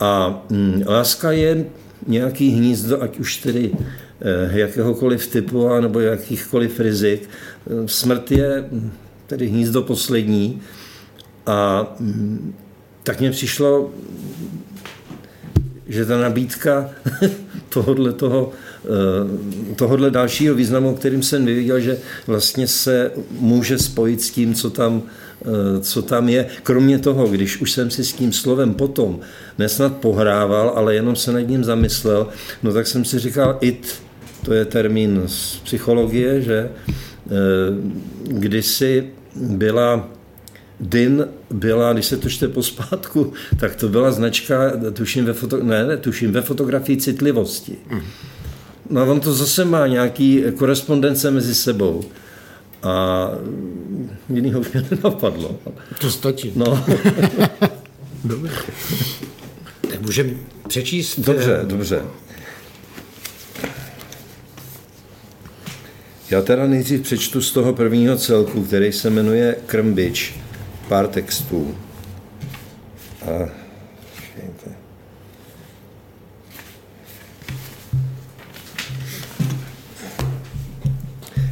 A 0.00 0.42
hm, 0.50 0.82
láska 0.86 1.32
je 1.32 1.64
nějaký 2.06 2.50
hnízdo, 2.50 3.02
ať 3.02 3.18
už 3.18 3.36
tedy 3.36 3.72
eh, 4.20 4.58
jakéhokoliv 4.58 5.26
typu, 5.26 5.68
nebo 5.80 6.00
jakýchkoliv 6.00 6.80
rizik. 6.80 7.28
Smrt 7.86 8.30
je 8.30 8.64
hm, 8.72 8.90
tedy 9.26 9.46
hnízdo 9.46 9.82
poslední 9.82 10.60
a 11.46 11.86
hm, 12.00 12.54
tak 13.08 13.20
mně 13.20 13.30
přišlo, 13.30 13.90
že 15.86 16.06
ta 16.06 16.20
nabídka 16.20 16.90
tohohle 17.68 18.12
toho 18.12 18.52
Eh, 18.84 19.74
tohohle 19.74 20.10
dalšího 20.10 20.54
významu, 20.54 20.94
kterým 20.94 21.22
jsem 21.22 21.44
neviděl, 21.44 21.80
že 21.80 21.98
vlastně 22.26 22.66
se 22.66 23.10
může 23.30 23.78
spojit 23.78 24.22
s 24.22 24.30
tím, 24.30 24.54
co 24.54 24.70
tam, 24.70 25.02
eh, 25.42 25.80
co 25.80 26.02
tam 26.02 26.28
je. 26.28 26.46
Kromě 26.62 26.98
toho, 26.98 27.26
když 27.26 27.60
už 27.60 27.72
jsem 27.72 27.90
si 27.90 28.04
s 28.04 28.12
tím 28.12 28.32
slovem 28.32 28.74
potom 28.74 29.20
nesnad 29.58 29.96
pohrával, 29.96 30.72
ale 30.76 30.94
jenom 30.94 31.16
se 31.16 31.32
nad 31.32 31.40
ním 31.40 31.64
zamyslel, 31.64 32.28
no 32.62 32.72
tak 32.72 32.86
jsem 32.86 33.04
si 33.04 33.18
říkal, 33.18 33.58
it, 33.60 33.94
to 34.44 34.54
je 34.54 34.64
termín 34.64 35.22
z 35.26 35.56
psychologie, 35.64 36.42
že 36.42 36.68
eh, 36.68 37.30
kdysi 38.24 39.10
byla 39.36 40.08
DIN 40.80 41.26
byla, 41.50 41.92
když 41.92 42.06
se 42.06 42.16
to 42.16 42.28
čte 42.28 42.48
pospátku, 42.48 43.32
tak 43.60 43.76
to 43.76 43.88
byla 43.88 44.10
značka, 44.10 44.72
tuším 44.92 45.24
ve, 45.24 45.32
foto, 45.32 45.64
ne, 45.64 45.86
ne, 45.86 45.96
tuším 45.96 46.32
ve 46.32 46.42
fotografii 46.42 46.96
citlivosti. 46.96 47.76
Mm. 47.90 48.00
No 48.90 49.10
on 49.10 49.20
to 49.20 49.34
zase 49.34 49.64
má 49.64 49.86
nějaký 49.86 50.44
korespondence 50.56 51.30
mezi 51.30 51.54
sebou. 51.54 52.04
A 52.82 53.28
jinýho 54.34 54.60
mě 54.60 54.86
nenapadlo. 54.90 55.56
To 56.00 56.10
stačí. 56.10 56.52
No. 56.56 56.84
dobře. 58.24 58.54
Tak 59.90 60.00
můžeme 60.00 60.30
přečíst. 60.68 61.20
Dobře, 61.20 61.60
dobře. 61.64 62.02
Já 66.30 66.42
teda 66.42 66.66
nejdřív 66.66 67.00
přečtu 67.00 67.42
z 67.42 67.52
toho 67.52 67.72
prvního 67.72 68.16
celku, 68.16 68.62
který 68.62 68.92
se 68.92 69.10
jmenuje 69.10 69.56
Krmbič, 69.66 70.34
pár 70.88 71.08
textů. 71.08 71.76
A 73.22 73.48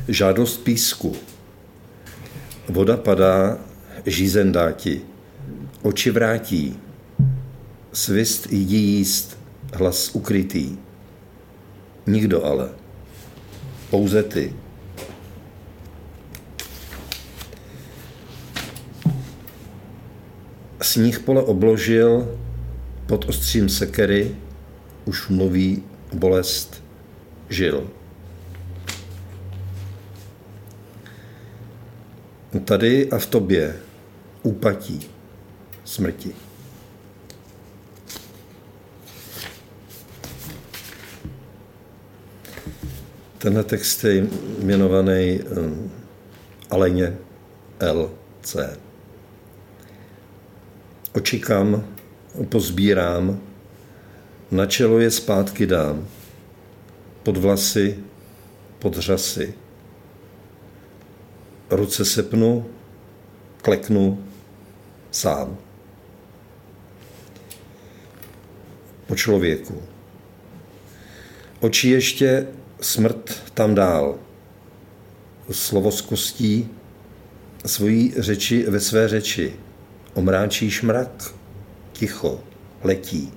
žádost 0.08 0.56
písku. 0.64 1.16
Voda 2.68 2.96
padá, 2.96 3.58
žízen 4.06 4.52
dá 4.52 4.72
ti. 4.72 5.02
Oči 5.82 6.10
vrátí. 6.10 6.78
Svist 7.92 8.52
jdi 8.52 8.76
jíst, 8.76 9.38
hlas 9.72 10.10
ukrytý. 10.14 10.78
Nikdo 12.06 12.44
ale. 12.44 12.70
Pouze 13.90 14.22
ty. 14.22 14.65
Sníh 20.96 21.18
pole 21.20 21.42
obložil 21.42 22.38
pod 23.06 23.28
ostřím 23.28 23.68
sekery, 23.68 24.36
už 25.04 25.28
mluví 25.28 25.82
bolest 26.12 26.84
žil. 27.48 27.90
tady 32.64 33.10
a 33.10 33.18
v 33.18 33.26
tobě 33.26 33.76
úpatí 34.42 35.10
smrti. 35.84 36.32
Tenhle 43.38 43.64
text 43.64 44.04
je 44.04 44.26
jmenovaný 44.58 45.40
um, 45.40 45.92
Aleně 46.70 47.16
L.C. 47.80 48.85
Oči 51.16 51.40
kam 51.40 51.80
pozbírám, 52.48 53.40
na 54.50 54.66
čelo 54.66 55.00
je 55.00 55.10
zpátky 55.10 55.66
dám, 55.66 56.08
pod 57.22 57.36
vlasy, 57.36 57.96
pod 58.78 58.96
řasy, 58.96 59.54
ruce 61.70 62.04
sepnu, 62.04 62.66
kleknu 63.62 64.24
sám. 65.10 65.56
Po 69.06 69.16
člověku. 69.16 69.82
Oči 71.60 71.88
ještě 71.88 72.46
smrt 72.80 73.42
tam 73.54 73.74
dál. 73.74 74.18
Slovo 75.50 75.92
z 75.92 76.00
kostí 76.00 76.68
svojí 77.66 78.14
řeči 78.16 78.70
ve 78.70 78.80
své 78.80 79.08
řeči. 79.08 79.65
Omráčí 80.16 80.70
šmrak, 80.70 81.34
ticho, 81.92 82.40
letí. 82.82 83.32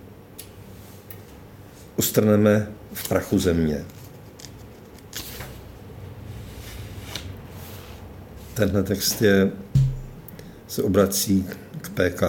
Ustrneme 1.96 2.72
v 2.94 3.10
prachu 3.10 3.40
země. 3.40 3.86
Tenhle 8.54 8.84
text 8.84 9.22
je, 9.22 9.52
se 10.68 10.84
obrací 10.84 11.46
k 11.82 11.90
PK. 11.90 12.24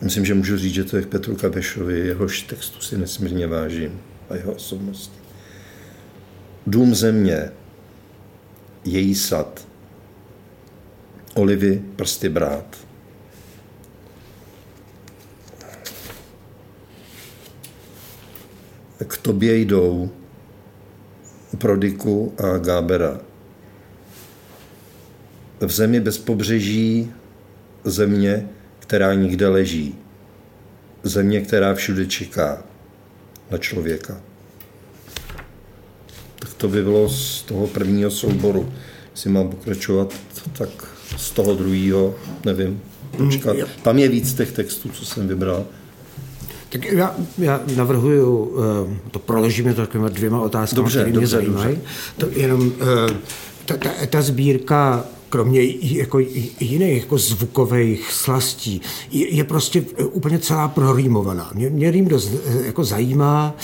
Myslím, 0.00 0.24
že 0.24 0.34
můžu 0.34 0.58
říct, 0.58 0.74
že 0.74 0.84
to 0.84 0.96
je 0.96 1.02
k 1.02 1.08
Petru 1.08 1.36
Kabešovi, 1.36 1.98
jehož 1.98 2.42
textu 2.42 2.80
si 2.80 2.98
nesmírně 2.98 3.46
vážím 3.46 4.00
a 4.30 4.34
jeho 4.34 4.52
osobnosti. 4.52 5.18
dům 6.66 6.94
země, 6.94 7.50
její 8.84 9.14
sad, 9.14 9.73
olivy 11.34 11.82
prsty 11.96 12.28
brát. 12.28 12.76
K 19.06 19.16
tobě 19.16 19.56
jdou 19.56 20.10
Prodiku 21.58 22.34
a 22.38 22.58
Gábera. 22.58 23.20
V 25.60 25.70
zemi 25.70 26.00
bez 26.00 26.18
pobřeží 26.18 27.12
země, 27.84 28.48
která 28.78 29.14
nikde 29.14 29.48
leží. 29.48 29.98
Země, 31.02 31.40
která 31.40 31.74
všude 31.74 32.06
čeká 32.06 32.62
na 33.50 33.58
člověka. 33.58 34.20
Tak 36.38 36.54
to 36.54 36.68
by 36.68 36.82
bylo 36.82 37.08
z 37.08 37.42
toho 37.42 37.66
prvního 37.66 38.10
souboru. 38.10 38.72
Jestli 39.10 39.30
mám 39.30 39.48
pokračovat, 39.48 40.14
tak 40.58 40.93
z 41.16 41.30
toho 41.30 41.54
druhého, 41.54 42.14
nevím, 42.44 42.80
počkat. 43.16 43.56
Mm, 43.56 43.62
Tam 43.82 43.98
je 43.98 44.08
víc 44.08 44.34
těch 44.34 44.52
textů, 44.52 44.88
co 44.88 45.04
jsem 45.06 45.28
vybral. 45.28 45.64
Tak 46.68 46.84
já, 46.84 47.14
já 47.38 47.60
navrhuju, 47.76 48.56
eh, 48.94 49.00
to 49.10 49.18
proložíme 49.18 49.74
to 49.74 49.80
takovými 49.80 50.10
dvěma 50.10 50.40
otázkami, 50.40 50.90
které 50.90 51.10
mě 51.10 51.26
zajímají. 51.26 51.78
To 52.18 52.26
jenom 52.30 52.72
eh, 52.80 53.14
ta, 53.64 53.76
ta, 53.76 53.90
ta 54.10 54.22
sbírka 54.22 55.04
kromě 55.28 55.60
jako 55.80 56.18
jiných 56.60 57.02
jako 57.02 57.18
zvukových 57.18 58.12
slastí, 58.12 58.80
je, 59.10 59.34
je 59.34 59.44
prostě 59.44 59.80
úplně 60.12 60.38
celá 60.38 60.68
prorýmovaná. 60.68 61.50
Mě, 61.54 61.70
mě 61.70 61.90
rým 61.90 62.08
dost 62.08 62.32
eh, 62.46 62.66
jako 62.66 62.84
zajímá, 62.84 63.54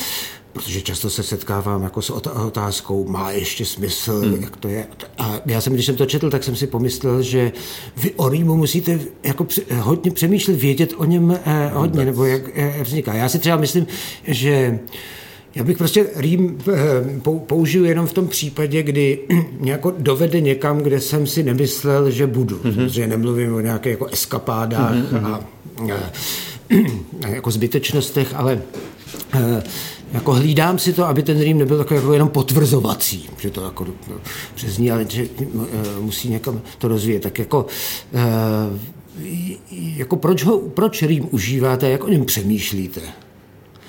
protože 0.52 0.82
často 0.82 1.10
se 1.10 1.22
setkávám 1.22 1.82
jako 1.82 2.02
s 2.02 2.10
otázkou, 2.46 3.08
má 3.08 3.30
ještě 3.30 3.64
smysl, 3.64 4.20
hmm. 4.20 4.42
jak 4.42 4.56
to 4.56 4.68
je. 4.68 4.86
A 5.18 5.40
já 5.46 5.60
jsem, 5.60 5.72
když 5.72 5.86
jsem 5.86 5.96
to 5.96 6.06
četl, 6.06 6.30
tak 6.30 6.44
jsem 6.44 6.56
si 6.56 6.66
pomyslel, 6.66 7.22
že 7.22 7.52
vy 7.96 8.10
o 8.16 8.28
Rýmu 8.28 8.56
musíte 8.56 9.00
jako 9.22 9.46
hodně 9.80 10.10
přemýšlet, 10.10 10.60
vědět 10.60 10.92
o 10.96 11.04
něm 11.04 11.38
eh, 11.44 11.70
hodně, 11.74 12.04
nebo 12.04 12.24
jak 12.24 12.42
eh, 12.54 12.82
vzniká. 12.82 13.14
Já 13.14 13.28
si 13.28 13.38
třeba 13.38 13.56
myslím, 13.56 13.86
že 14.26 14.78
já 15.54 15.64
bych 15.64 15.78
prostě 15.78 16.06
Rým 16.16 16.58
eh, 16.72 17.20
použil 17.46 17.86
jenom 17.86 18.06
v 18.06 18.12
tom 18.12 18.28
případě, 18.28 18.82
kdy 18.82 19.18
mě 19.60 19.72
jako 19.72 19.94
dovede 19.98 20.40
někam, 20.40 20.78
kde 20.78 21.00
jsem 21.00 21.26
si 21.26 21.42
nemyslel, 21.42 22.10
že 22.10 22.26
budu. 22.26 22.56
Mm-hmm. 22.56 22.74
Protože 22.74 23.06
nemluvím 23.06 23.54
o 23.54 23.60
nějakých 23.60 23.90
jako 23.90 24.06
eskapádách 24.06 24.94
mm-hmm. 24.94 25.26
a, 25.26 25.40
a 27.24 27.28
jako 27.28 27.50
zbytečnostech, 27.50 28.34
ale 28.34 28.62
jako 30.12 30.32
hlídám 30.32 30.78
si 30.78 30.92
to, 30.92 31.06
aby 31.06 31.22
ten 31.22 31.40
Rým 31.40 31.58
nebyl 31.58 31.78
takový 31.78 32.00
jako 32.00 32.12
jenom 32.12 32.28
potvrzovací, 32.28 33.30
že 33.38 33.50
to 33.50 33.64
jako 33.64 33.86
přezní, 34.54 34.90
ale 34.90 35.06
že 35.08 35.26
eh, 35.42 35.46
musí 36.00 36.28
někam 36.28 36.60
to 36.78 36.88
rozvíjet. 36.88 37.22
Tak 37.22 37.38
jako, 37.38 37.66
eh, 38.14 38.78
jako 39.96 40.16
proč, 40.16 40.44
ho, 40.44 40.58
proč 40.58 41.02
Rým 41.02 41.28
užíváte, 41.30 41.90
jak 41.90 42.04
o 42.04 42.08
něm 42.08 42.24
přemýšlíte? 42.24 43.00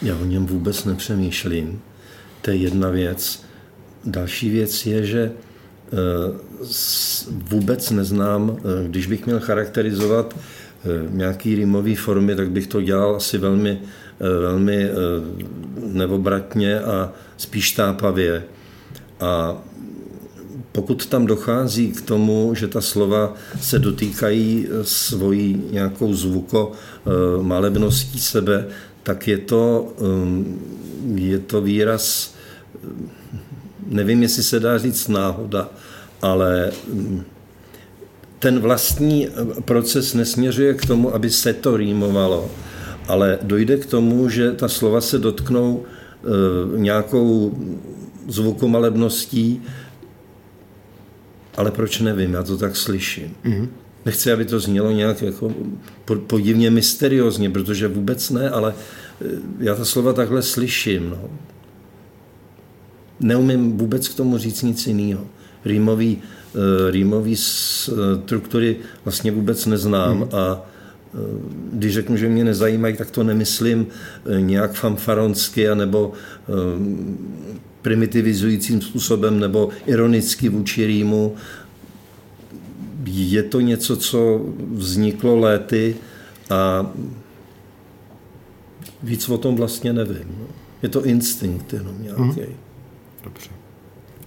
Já 0.01 0.17
o 0.17 0.25
něm 0.25 0.45
vůbec 0.45 0.85
nepřemýšlím. 0.85 1.81
To 2.41 2.51
je 2.51 2.57
jedna 2.57 2.89
věc. 2.89 3.43
Další 4.05 4.49
věc 4.49 4.85
je, 4.85 5.05
že 5.05 5.31
eh, 5.31 5.97
vůbec 7.49 7.91
neznám, 7.91 8.57
když 8.87 9.07
bych 9.07 9.25
měl 9.25 9.39
charakterizovat 9.39 10.35
nějaký 11.09 11.55
rýmový 11.55 11.95
formy, 11.95 12.35
tak 12.35 12.51
bych 12.51 12.67
to 12.67 12.81
dělal 12.81 13.15
asi 13.15 13.37
velmi 13.37 13.79
velmi 14.21 14.83
eh, 14.83 14.93
nevobratně 15.85 16.79
a 16.79 17.11
spíš 17.37 17.71
tápavě. 17.71 18.43
A 19.19 19.57
pokud 20.71 21.05
tam 21.05 21.25
dochází 21.25 21.91
k 21.91 22.01
tomu, 22.01 22.55
že 22.55 22.67
ta 22.67 22.81
slova 22.81 23.33
se 23.61 23.79
dotýkají 23.79 24.67
eh, 24.67 24.83
svojí 24.83 25.63
nějakou 25.71 26.13
zvuko 26.13 26.71
eh, 26.71 27.43
malebností 27.43 28.19
sebe, 28.19 28.67
tak 29.03 29.27
je 29.27 29.37
to, 29.37 29.93
je 31.15 31.39
to 31.39 31.61
výraz, 31.61 32.35
nevím, 33.87 34.23
jestli 34.23 34.43
se 34.43 34.59
dá 34.59 34.77
říct 34.77 35.07
náhoda, 35.07 35.69
ale 36.21 36.71
mm, 36.87 37.23
ten 38.39 38.59
vlastní 38.59 39.27
proces 39.65 40.13
nesměřuje 40.13 40.73
k 40.73 40.85
tomu, 40.85 41.15
aby 41.15 41.29
se 41.29 41.53
to 41.53 41.77
rýmovalo, 41.77 42.49
ale 43.11 43.39
dojde 43.41 43.77
k 43.77 43.85
tomu, 43.85 44.29
že 44.29 44.51
ta 44.51 44.67
slova 44.67 45.01
se 45.01 45.19
dotknou 45.19 45.83
e, 45.83 46.79
nějakou 46.79 47.57
zvukomalebností, 48.27 49.61
ale 51.57 51.71
proč 51.71 51.99
nevím, 51.99 52.33
já 52.33 52.43
to 52.43 52.57
tak 52.57 52.75
slyším. 52.75 53.35
Mm-hmm. 53.45 53.67
Nechci, 54.05 54.31
aby 54.31 54.45
to 54.45 54.59
znělo 54.59 54.91
nějak 54.91 55.21
jako 55.21 55.53
podivně 56.27 56.71
mysteriózně, 56.71 57.49
protože 57.49 57.87
vůbec 57.87 58.29
ne, 58.29 58.49
ale 58.49 58.73
e, 58.73 59.25
já 59.59 59.75
ta 59.75 59.85
slova 59.85 60.13
takhle 60.13 60.41
slyším. 60.41 61.09
No. 61.09 61.29
Neumím 63.19 63.77
vůbec 63.77 64.07
k 64.07 64.15
tomu 64.15 64.37
říct 64.37 64.61
nic 64.61 64.87
jiného. 64.87 65.27
Rýmový, 65.65 66.17
e, 66.17 66.91
rýmový 66.91 67.35
struktury 67.35 68.77
vlastně 69.05 69.31
vůbec 69.31 69.65
neznám 69.65 70.17
mm. 70.17 70.23
a 70.31 70.70
když 71.73 71.93
řeknu, 71.93 72.17
že 72.17 72.29
mě 72.29 72.43
nezajímají, 72.43 72.97
tak 72.97 73.11
to 73.11 73.23
nemyslím 73.23 73.87
eh, 74.25 74.41
nějak 74.41 74.73
fanfaronsky 74.73 75.75
nebo 75.75 76.13
eh, 76.13 76.51
primitivizujícím 77.81 78.81
způsobem 78.81 79.39
nebo 79.39 79.69
ironicky 79.85 80.49
vůči 80.49 80.85
Rýmu. 80.85 81.35
Je 83.05 83.43
to 83.43 83.59
něco, 83.59 83.97
co 83.97 84.45
vzniklo 84.71 85.39
léty 85.39 85.95
a 86.49 86.91
víc 89.03 89.29
o 89.29 89.37
tom 89.37 89.55
vlastně 89.55 89.93
nevím. 89.93 90.35
No. 90.39 90.47
Je 90.81 90.89
to 90.89 91.05
instinkt 91.05 91.73
jenom 91.73 92.01
nějaký. 92.01 92.21
Mm. 92.21 92.55
Dobře. 93.23 93.49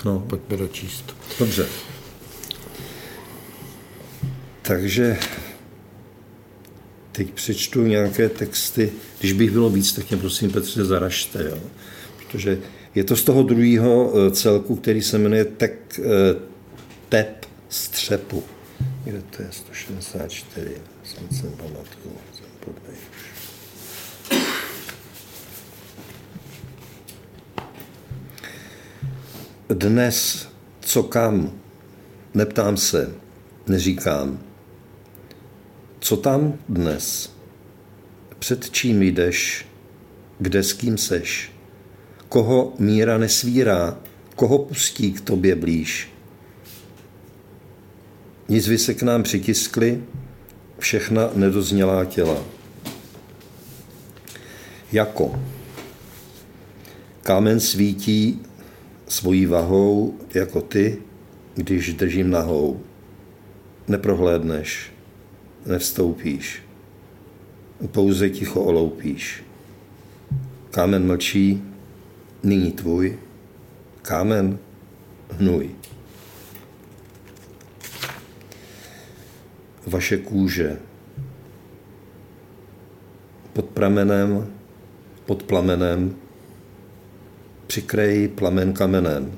No. 0.04 0.24
Pojďme 0.26 0.56
dočíst. 0.56 1.16
Dobře. 1.38 1.66
Takže 4.62 5.16
teď 7.16 7.30
přečtu 7.30 7.82
nějaké 7.82 8.28
texty. 8.28 8.92
Když 9.20 9.32
bych 9.32 9.50
bylo 9.50 9.70
víc, 9.70 9.92
tak 9.92 10.10
mě 10.10 10.18
prosím 10.18 10.50
Petře 10.50 10.84
zaražte, 10.84 11.44
jo? 11.44 11.58
protože 12.16 12.58
je 12.94 13.04
to 13.04 13.16
z 13.16 13.24
toho 13.24 13.42
druhého 13.42 14.12
eh, 14.14 14.30
celku, 14.30 14.76
který 14.76 15.02
se 15.02 15.18
jmenuje 15.18 15.44
tek, 15.44 16.00
eh, 16.00 16.54
Tep 17.08 17.46
střepu. 17.68 18.42
Kde 19.04 19.22
to 19.36 19.42
je 19.42 19.48
164? 19.50 20.70
Jsem 21.04 21.38
se 21.38 21.46
pamatuju. 21.46 22.14
Dnes 29.68 30.48
co 30.80 31.02
kam? 31.02 31.52
Neptám 32.34 32.76
se, 32.76 33.14
neříkám. 33.66 34.53
Co 36.04 36.16
tam 36.16 36.58
dnes? 36.68 37.32
Před 38.38 38.70
čím 38.70 39.02
jdeš? 39.02 39.66
Kde 40.38 40.62
s 40.62 40.72
kým 40.72 40.98
seš? 40.98 41.52
Koho 42.28 42.72
míra 42.78 43.18
nesvírá? 43.18 43.98
Koho 44.36 44.58
pustí 44.58 45.12
k 45.12 45.20
tobě 45.20 45.56
blíž? 45.56 46.12
Nizvy 48.48 48.78
se 48.78 48.94
k 48.94 49.02
nám 49.02 49.22
přitiskly, 49.22 50.02
všechna 50.78 51.30
nedoznělá 51.34 52.04
těla. 52.04 52.44
Jako 54.92 55.42
kámen 57.22 57.60
svítí 57.60 58.40
svojí 59.08 59.46
vahou 59.46 60.18
jako 60.34 60.60
ty, 60.60 60.98
když 61.54 61.94
držím 61.94 62.30
nahou. 62.30 62.80
Neprohlédneš 63.88 64.93
nevstoupíš. 65.66 66.62
Pouze 67.86 68.30
ticho 68.30 68.62
oloupíš. 68.62 69.44
Kámen 70.70 71.06
mlčí, 71.06 71.62
nyní 72.42 72.72
tvůj. 72.72 73.18
Kámen, 74.02 74.58
hnůj. 75.30 75.70
Vaše 79.86 80.16
kůže 80.16 80.78
pod 83.52 83.64
pramenem, 83.64 84.52
pod 85.26 85.42
plamenem, 85.42 86.16
přikrej 87.66 88.28
plamen 88.28 88.72
kamenem, 88.72 89.32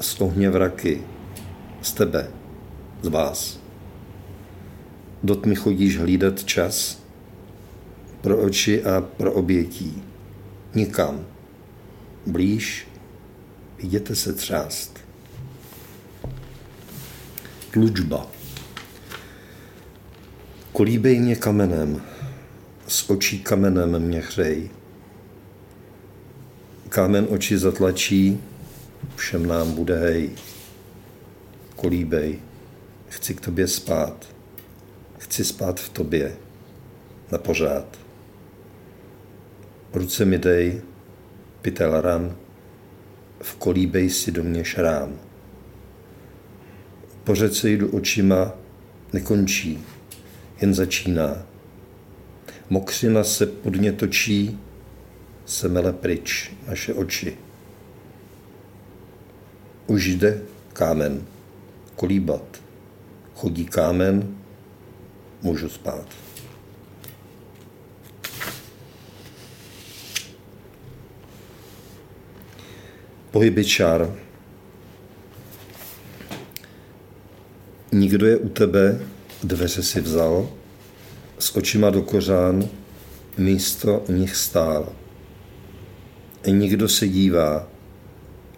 z 0.00 0.20
ohně 0.20 0.50
vraky, 0.50 1.02
z 1.82 1.92
tebe, 1.92 2.30
z 3.02 3.08
vás 3.08 3.61
do 5.22 5.34
tmy 5.34 5.54
chodíš 5.54 5.98
hlídat 5.98 6.44
čas 6.44 7.02
pro 8.20 8.38
oči 8.38 8.84
a 8.84 9.00
pro 9.00 9.32
obětí. 9.32 10.02
Nikam. 10.74 11.26
Blíž, 12.26 12.88
jděte 13.78 14.14
se 14.14 14.32
třást. 14.32 14.98
Tlučba. 17.70 18.26
Kolíbej 20.72 21.20
mě 21.20 21.36
kamenem, 21.36 22.02
s 22.88 23.10
očí 23.10 23.38
kamenem 23.38 23.98
mě 23.98 24.20
chřej. 24.20 24.70
Kámen 26.88 27.26
oči 27.30 27.58
zatlačí, 27.58 28.40
všem 29.16 29.46
nám 29.46 29.72
bude 29.72 29.98
hej. 29.98 30.30
Kolíbej, 31.76 32.38
chci 33.08 33.34
k 33.34 33.40
tobě 33.40 33.68
spát, 33.68 34.31
chci 35.32 35.44
spát 35.44 35.80
v 35.80 35.88
tobě, 35.88 36.36
na 37.30 37.38
pořád. 37.38 37.98
Ruce 39.92 40.24
mi 40.24 40.38
dej, 40.38 40.82
pytel 41.62 42.00
ran, 42.00 42.36
v 43.40 43.54
kolíbej 43.54 44.10
si 44.10 44.32
do 44.32 44.44
mě 44.44 44.64
šrám. 44.64 45.18
Po 47.24 47.34
řece 47.34 47.70
jdu 47.70 47.88
očima, 47.90 48.52
nekončí, 49.12 49.84
jen 50.60 50.74
začíná. 50.74 51.46
Mokřina 52.70 53.24
se 53.24 53.46
pod 53.46 53.76
ně 53.76 53.92
točí, 53.92 54.58
se 55.46 55.68
mele 55.68 55.92
pryč 55.92 56.52
naše 56.68 56.94
oči. 56.94 57.36
Už 59.86 60.06
jde 60.06 60.42
kámen, 60.72 61.24
kolíbat. 61.96 62.60
Chodí 63.34 63.64
kámen, 63.64 64.41
můžu 65.42 65.68
spát. 65.68 66.06
Pohyby 73.30 73.64
čar. 73.64 74.14
Nikdo 77.92 78.26
je 78.26 78.36
u 78.36 78.48
tebe, 78.48 79.00
dveře 79.42 79.82
si 79.82 80.00
vzal, 80.00 80.50
s 81.38 81.56
očima 81.56 81.90
do 81.90 82.02
kořán, 82.02 82.68
místo 83.38 84.04
nich 84.08 84.36
stál. 84.36 84.92
Nikdo 86.46 86.88
se 86.88 87.08
dívá, 87.08 87.68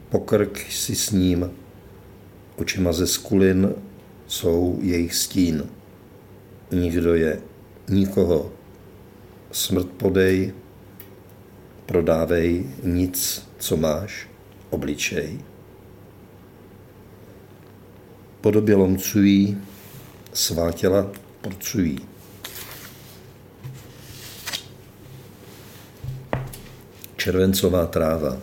pokrk 0.08 0.58
si 0.70 0.94
s 0.94 1.10
ním, 1.10 1.50
očima 2.56 2.92
ze 2.92 3.06
skulin 3.06 3.74
jsou 4.26 4.78
jejich 4.82 5.14
stín. 5.14 5.68
Nikdo 6.70 7.14
je, 7.14 7.42
nikoho. 7.88 8.52
Smrt 9.52 9.88
podej, 9.88 10.52
prodávej 11.86 12.66
nic, 12.82 13.48
co 13.58 13.76
máš, 13.76 14.28
obličej. 14.70 15.40
Podobě 18.40 18.74
lomcují, 18.74 19.58
svá 20.32 20.72
těla 20.72 21.10
porcují. 21.40 21.98
Červencová 27.16 27.86
tráva. 27.86 28.38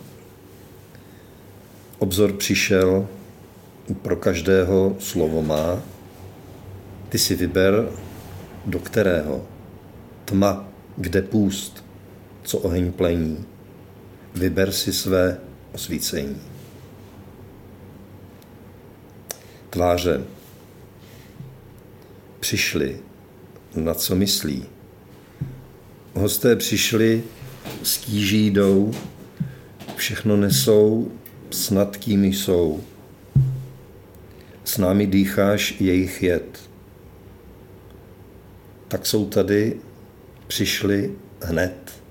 Obzor 1.98 2.32
přišel, 2.32 3.08
pro 4.02 4.16
každého 4.16 4.96
slovo 4.98 5.42
má, 5.42 5.82
ty 7.08 7.18
si 7.18 7.34
vyber, 7.34 7.88
do 8.66 8.78
kterého. 8.78 9.46
Tma, 10.24 10.68
kde 10.96 11.22
půst, 11.22 11.84
co 12.42 12.58
oheň 12.58 12.92
plení. 12.92 13.44
Vyber 14.34 14.72
si 14.72 14.92
své 14.92 15.38
osvícení. 15.72 16.36
Tváře 19.70 20.22
přišli, 22.40 22.98
na 23.76 23.94
co 23.94 24.16
myslí. 24.16 24.64
Hosté 26.14 26.56
přišli, 26.56 27.22
s 27.82 27.98
tíží 27.98 28.46
jdou, 28.50 28.92
všechno 29.96 30.36
nesou, 30.36 31.12
snad 31.50 31.96
kým 31.96 32.24
jsou. 32.24 32.80
S 34.64 34.78
námi 34.78 35.06
dýcháš 35.06 35.80
jejich 35.80 36.22
jed. 36.22 36.71
Tak 38.92 39.06
jsou 39.06 39.26
tady, 39.26 39.80
přišli 40.46 41.14
hned. 41.42 42.02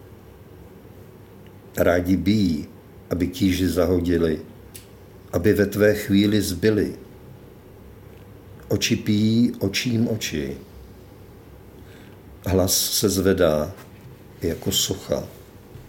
Rádi 1.77 2.17
bíjí, 2.17 2.67
aby 3.09 3.27
tíži 3.27 3.67
zahodili, 3.67 4.41
aby 5.33 5.53
ve 5.53 5.65
tvé 5.65 5.93
chvíli 5.93 6.41
zbyli. 6.41 6.95
Oči 8.67 8.95
pijí 8.95 9.51
očím 9.59 10.07
oči. 10.07 10.57
Hlas 12.45 12.73
se 12.73 13.09
zvedá 13.09 13.73
jako 14.41 14.71
socha, 14.71 15.23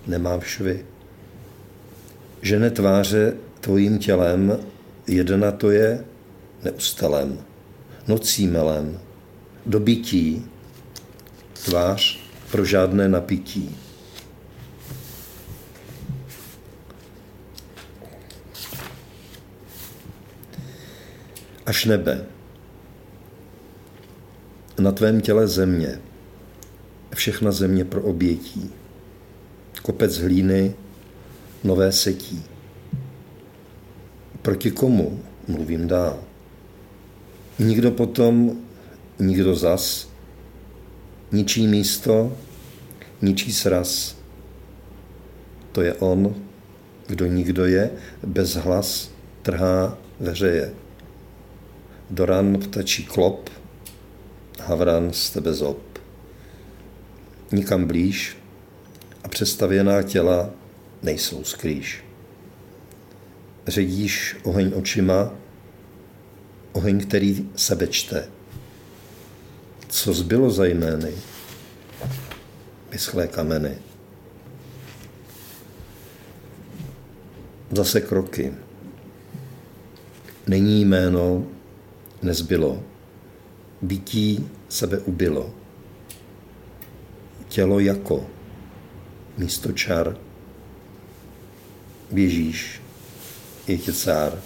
nemá 0.06 0.40
švy. 0.40 0.86
Žene 2.42 2.70
tváře 2.70 3.36
tvojím 3.60 3.98
tělem, 3.98 4.58
jedna 5.06 5.52
to 5.52 5.70
je 5.70 6.04
neustalem, 6.64 7.38
nocí 8.08 8.46
melem, 8.46 9.00
dobytí, 9.66 10.51
tvář 11.64 12.18
pro 12.50 12.64
žádné 12.64 13.08
napití. 13.08 13.76
Až 21.66 21.84
nebe, 21.84 22.24
na 24.78 24.92
tvém 24.92 25.20
těle 25.20 25.48
země, 25.48 26.00
všechna 27.14 27.52
země 27.52 27.84
pro 27.84 28.02
obětí, 28.02 28.70
kopec 29.82 30.18
hlíny, 30.18 30.74
nové 31.64 31.92
setí. 31.92 32.44
Proti 34.42 34.70
komu 34.70 35.22
mluvím 35.48 35.88
dál? 35.88 36.24
Nikdo 37.58 37.90
potom, 37.90 38.58
nikdo 39.18 39.54
zas, 39.54 40.11
ničí 41.32 41.66
místo, 41.66 42.36
ničí 43.22 43.52
sraz. 43.52 44.16
To 45.72 45.82
je 45.82 45.94
on, 45.94 46.34
kdo 47.06 47.26
nikdo 47.26 47.66
je, 47.66 47.90
bez 48.22 48.54
hlas 48.54 49.10
trhá 49.42 49.98
veřeje. 50.20 50.74
Doran 52.10 52.58
vtačí 52.60 53.04
klop, 53.04 53.50
Havran 54.60 55.12
z 55.12 55.30
tebe 55.30 55.54
zob. 55.54 55.98
Nikam 57.52 57.84
blíž 57.84 58.36
a 59.24 59.28
přestavěná 59.28 60.02
těla 60.02 60.50
nejsou 61.02 61.44
skrýš. 61.44 62.04
Ředíš 63.66 64.36
oheň 64.42 64.72
očima, 64.74 65.30
oheň, 66.72 67.00
který 67.00 67.50
sebe 67.56 67.86
čte. 67.86 68.28
Co 69.92 70.12
zbylo 70.12 70.50
za 70.50 70.64
jmény? 70.64 71.14
Vyschlé 72.90 73.28
kameny. 73.28 73.78
Zase 77.70 78.00
kroky. 78.00 78.54
Není 80.46 80.84
jméno, 80.84 81.46
nezbylo 82.22 82.82
bytí 83.82 84.50
sebe 84.68 84.98
ubilo. 84.98 85.54
Tělo 87.48 87.80
jako 87.80 88.26
místo 89.38 89.72
čar. 89.72 90.16
Běžíš, 92.10 92.82
je 93.68 93.78
tě 93.78 93.92
cár. 93.92 94.42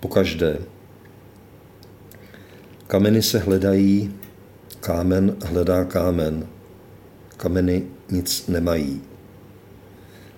Pokaždé. 0.00 0.77
Kameny 2.88 3.22
se 3.22 3.38
hledají, 3.38 4.14
kámen 4.80 5.36
hledá 5.44 5.84
kámen. 5.84 6.48
Kameny 7.36 7.86
nic 8.10 8.46
nemají. 8.46 9.02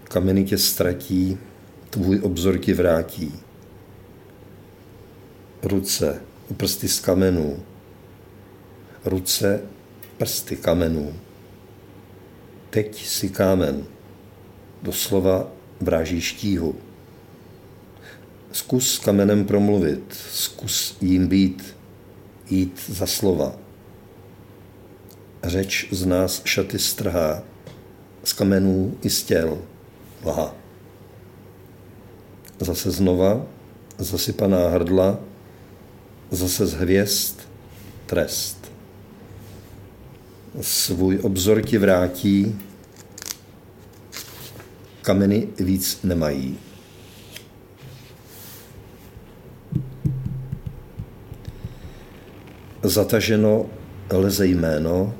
Kameny 0.04 0.44
tě 0.44 0.58
ztratí, 0.58 1.38
tvůj 1.90 2.20
obzor 2.22 2.58
ti 2.58 2.74
vrátí 2.74 3.40
ruce, 5.62 6.22
prsty 6.56 6.88
z 6.88 7.00
kamenů, 7.00 7.62
ruce, 9.04 9.60
prsty 10.18 10.56
kamenů. 10.56 11.14
Teď 12.70 13.06
si 13.06 13.28
kámen, 13.28 13.84
doslova 14.82 15.52
vráží 15.80 16.20
štíhu. 16.20 16.74
Zkus 18.52 18.94
s 18.94 18.98
kamenem 18.98 19.44
promluvit, 19.44 20.16
zkus 20.32 20.96
jím 21.00 21.26
být, 21.26 21.76
jít 22.52 22.80
za 22.88 23.06
slova. 23.06 23.52
Řeč 25.44 25.88
z 25.90 26.06
nás 26.06 26.42
šaty 26.44 26.78
strhá, 26.78 27.42
z 28.24 28.32
kamenů 28.32 28.98
i 29.02 29.10
z 29.10 29.22
těl. 29.22 29.58
Vaha. 30.22 30.54
Zase 32.60 32.90
znova 32.90 33.46
zasypaná 33.98 34.68
hrdla, 34.68 35.18
zase 36.30 36.66
z 36.66 36.72
hvězd 36.72 37.40
trest. 38.06 38.72
Svůj 40.60 41.18
obzor 41.22 41.62
ti 41.62 41.78
vrátí, 41.78 42.58
kameny 45.02 45.48
víc 45.58 45.98
nemají. 46.02 46.58
Zataženo 52.90 53.70
leze 54.10 54.46
jméno, 54.46 55.14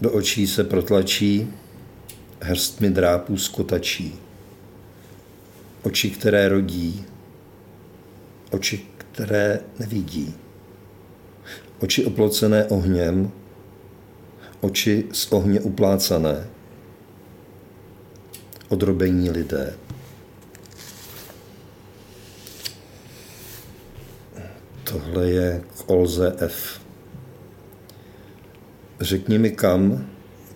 do 0.00 0.12
očí 0.12 0.46
se 0.46 0.64
protlačí, 0.64 1.52
hrstmi 2.40 2.90
drápů 2.90 3.36
skotačí. 3.36 4.18
Oči, 5.82 6.10
které 6.10 6.48
rodí, 6.48 7.04
oči, 8.50 8.86
které 8.98 9.60
nevidí. 9.78 10.34
Oči 11.78 12.04
oplocené 12.04 12.64
ohněm, 12.64 13.30
oči 14.60 15.04
z 15.12 15.32
ohně 15.32 15.60
uplácané. 15.60 16.46
Odrobení 18.68 19.30
lidé. 19.30 19.74
Tohle 24.96 25.30
je 25.30 25.62
k 25.78 25.90
Olze 25.90 26.36
F. 26.38 26.80
Řekni 29.00 29.38
mi 29.38 29.50
kam, 29.50 30.06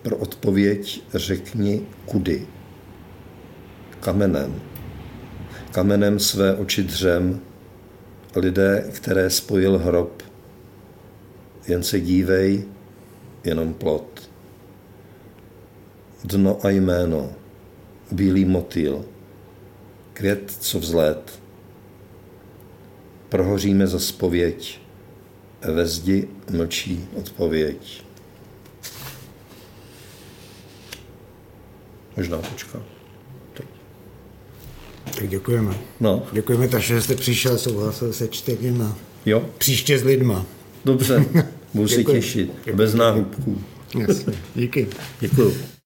pro 0.01 0.17
odpověď 0.17 1.03
řekni 1.13 1.87
kudy. 2.05 2.47
Kamenem. 3.99 4.61
Kamenem 5.71 6.19
své 6.19 6.55
oči 6.55 6.83
dřem, 6.83 7.41
lidé, 8.35 8.85
které 8.91 9.29
spojil 9.29 9.77
hrob. 9.77 10.23
Jen 11.67 11.83
se 11.83 11.99
dívej, 11.99 12.65
jenom 13.43 13.73
plot. 13.73 14.31
Dno 16.23 16.65
a 16.65 16.69
jméno, 16.69 17.31
bílý 18.11 18.45
motýl, 18.45 19.05
květ, 20.13 20.51
co 20.59 20.79
vzlet. 20.79 21.40
Prohoříme 23.31 23.87
za 23.87 23.99
spověď, 23.99 24.79
ve 25.73 25.85
zdi 25.85 26.27
mlčí 26.57 27.05
odpověď. 27.15 28.03
Možná 32.17 32.37
počká. 32.37 32.79
Tak 35.15 35.29
děkujeme. 35.29 35.75
No. 35.99 36.23
Děkujeme, 36.31 36.67
Taše, 36.67 36.93
že 36.95 37.01
jste 37.01 37.15
přišel, 37.15 37.57
souhlasil 37.57 38.13
se 38.13 38.27
čtením 38.27 38.81
a 38.81 38.97
Jo, 39.25 39.45
příště 39.57 39.99
s 39.99 40.03
lidma. 40.03 40.45
dobře, 40.85 41.25
budu 41.73 41.87
se 41.87 41.95
Děkuji. 41.95 42.11
těšit. 42.11 42.51
Bez 42.73 42.93
náhubků. 42.93 43.61
Jasně. 43.99 44.33
Díky. 44.55 44.87
Děkuju. 45.19 45.53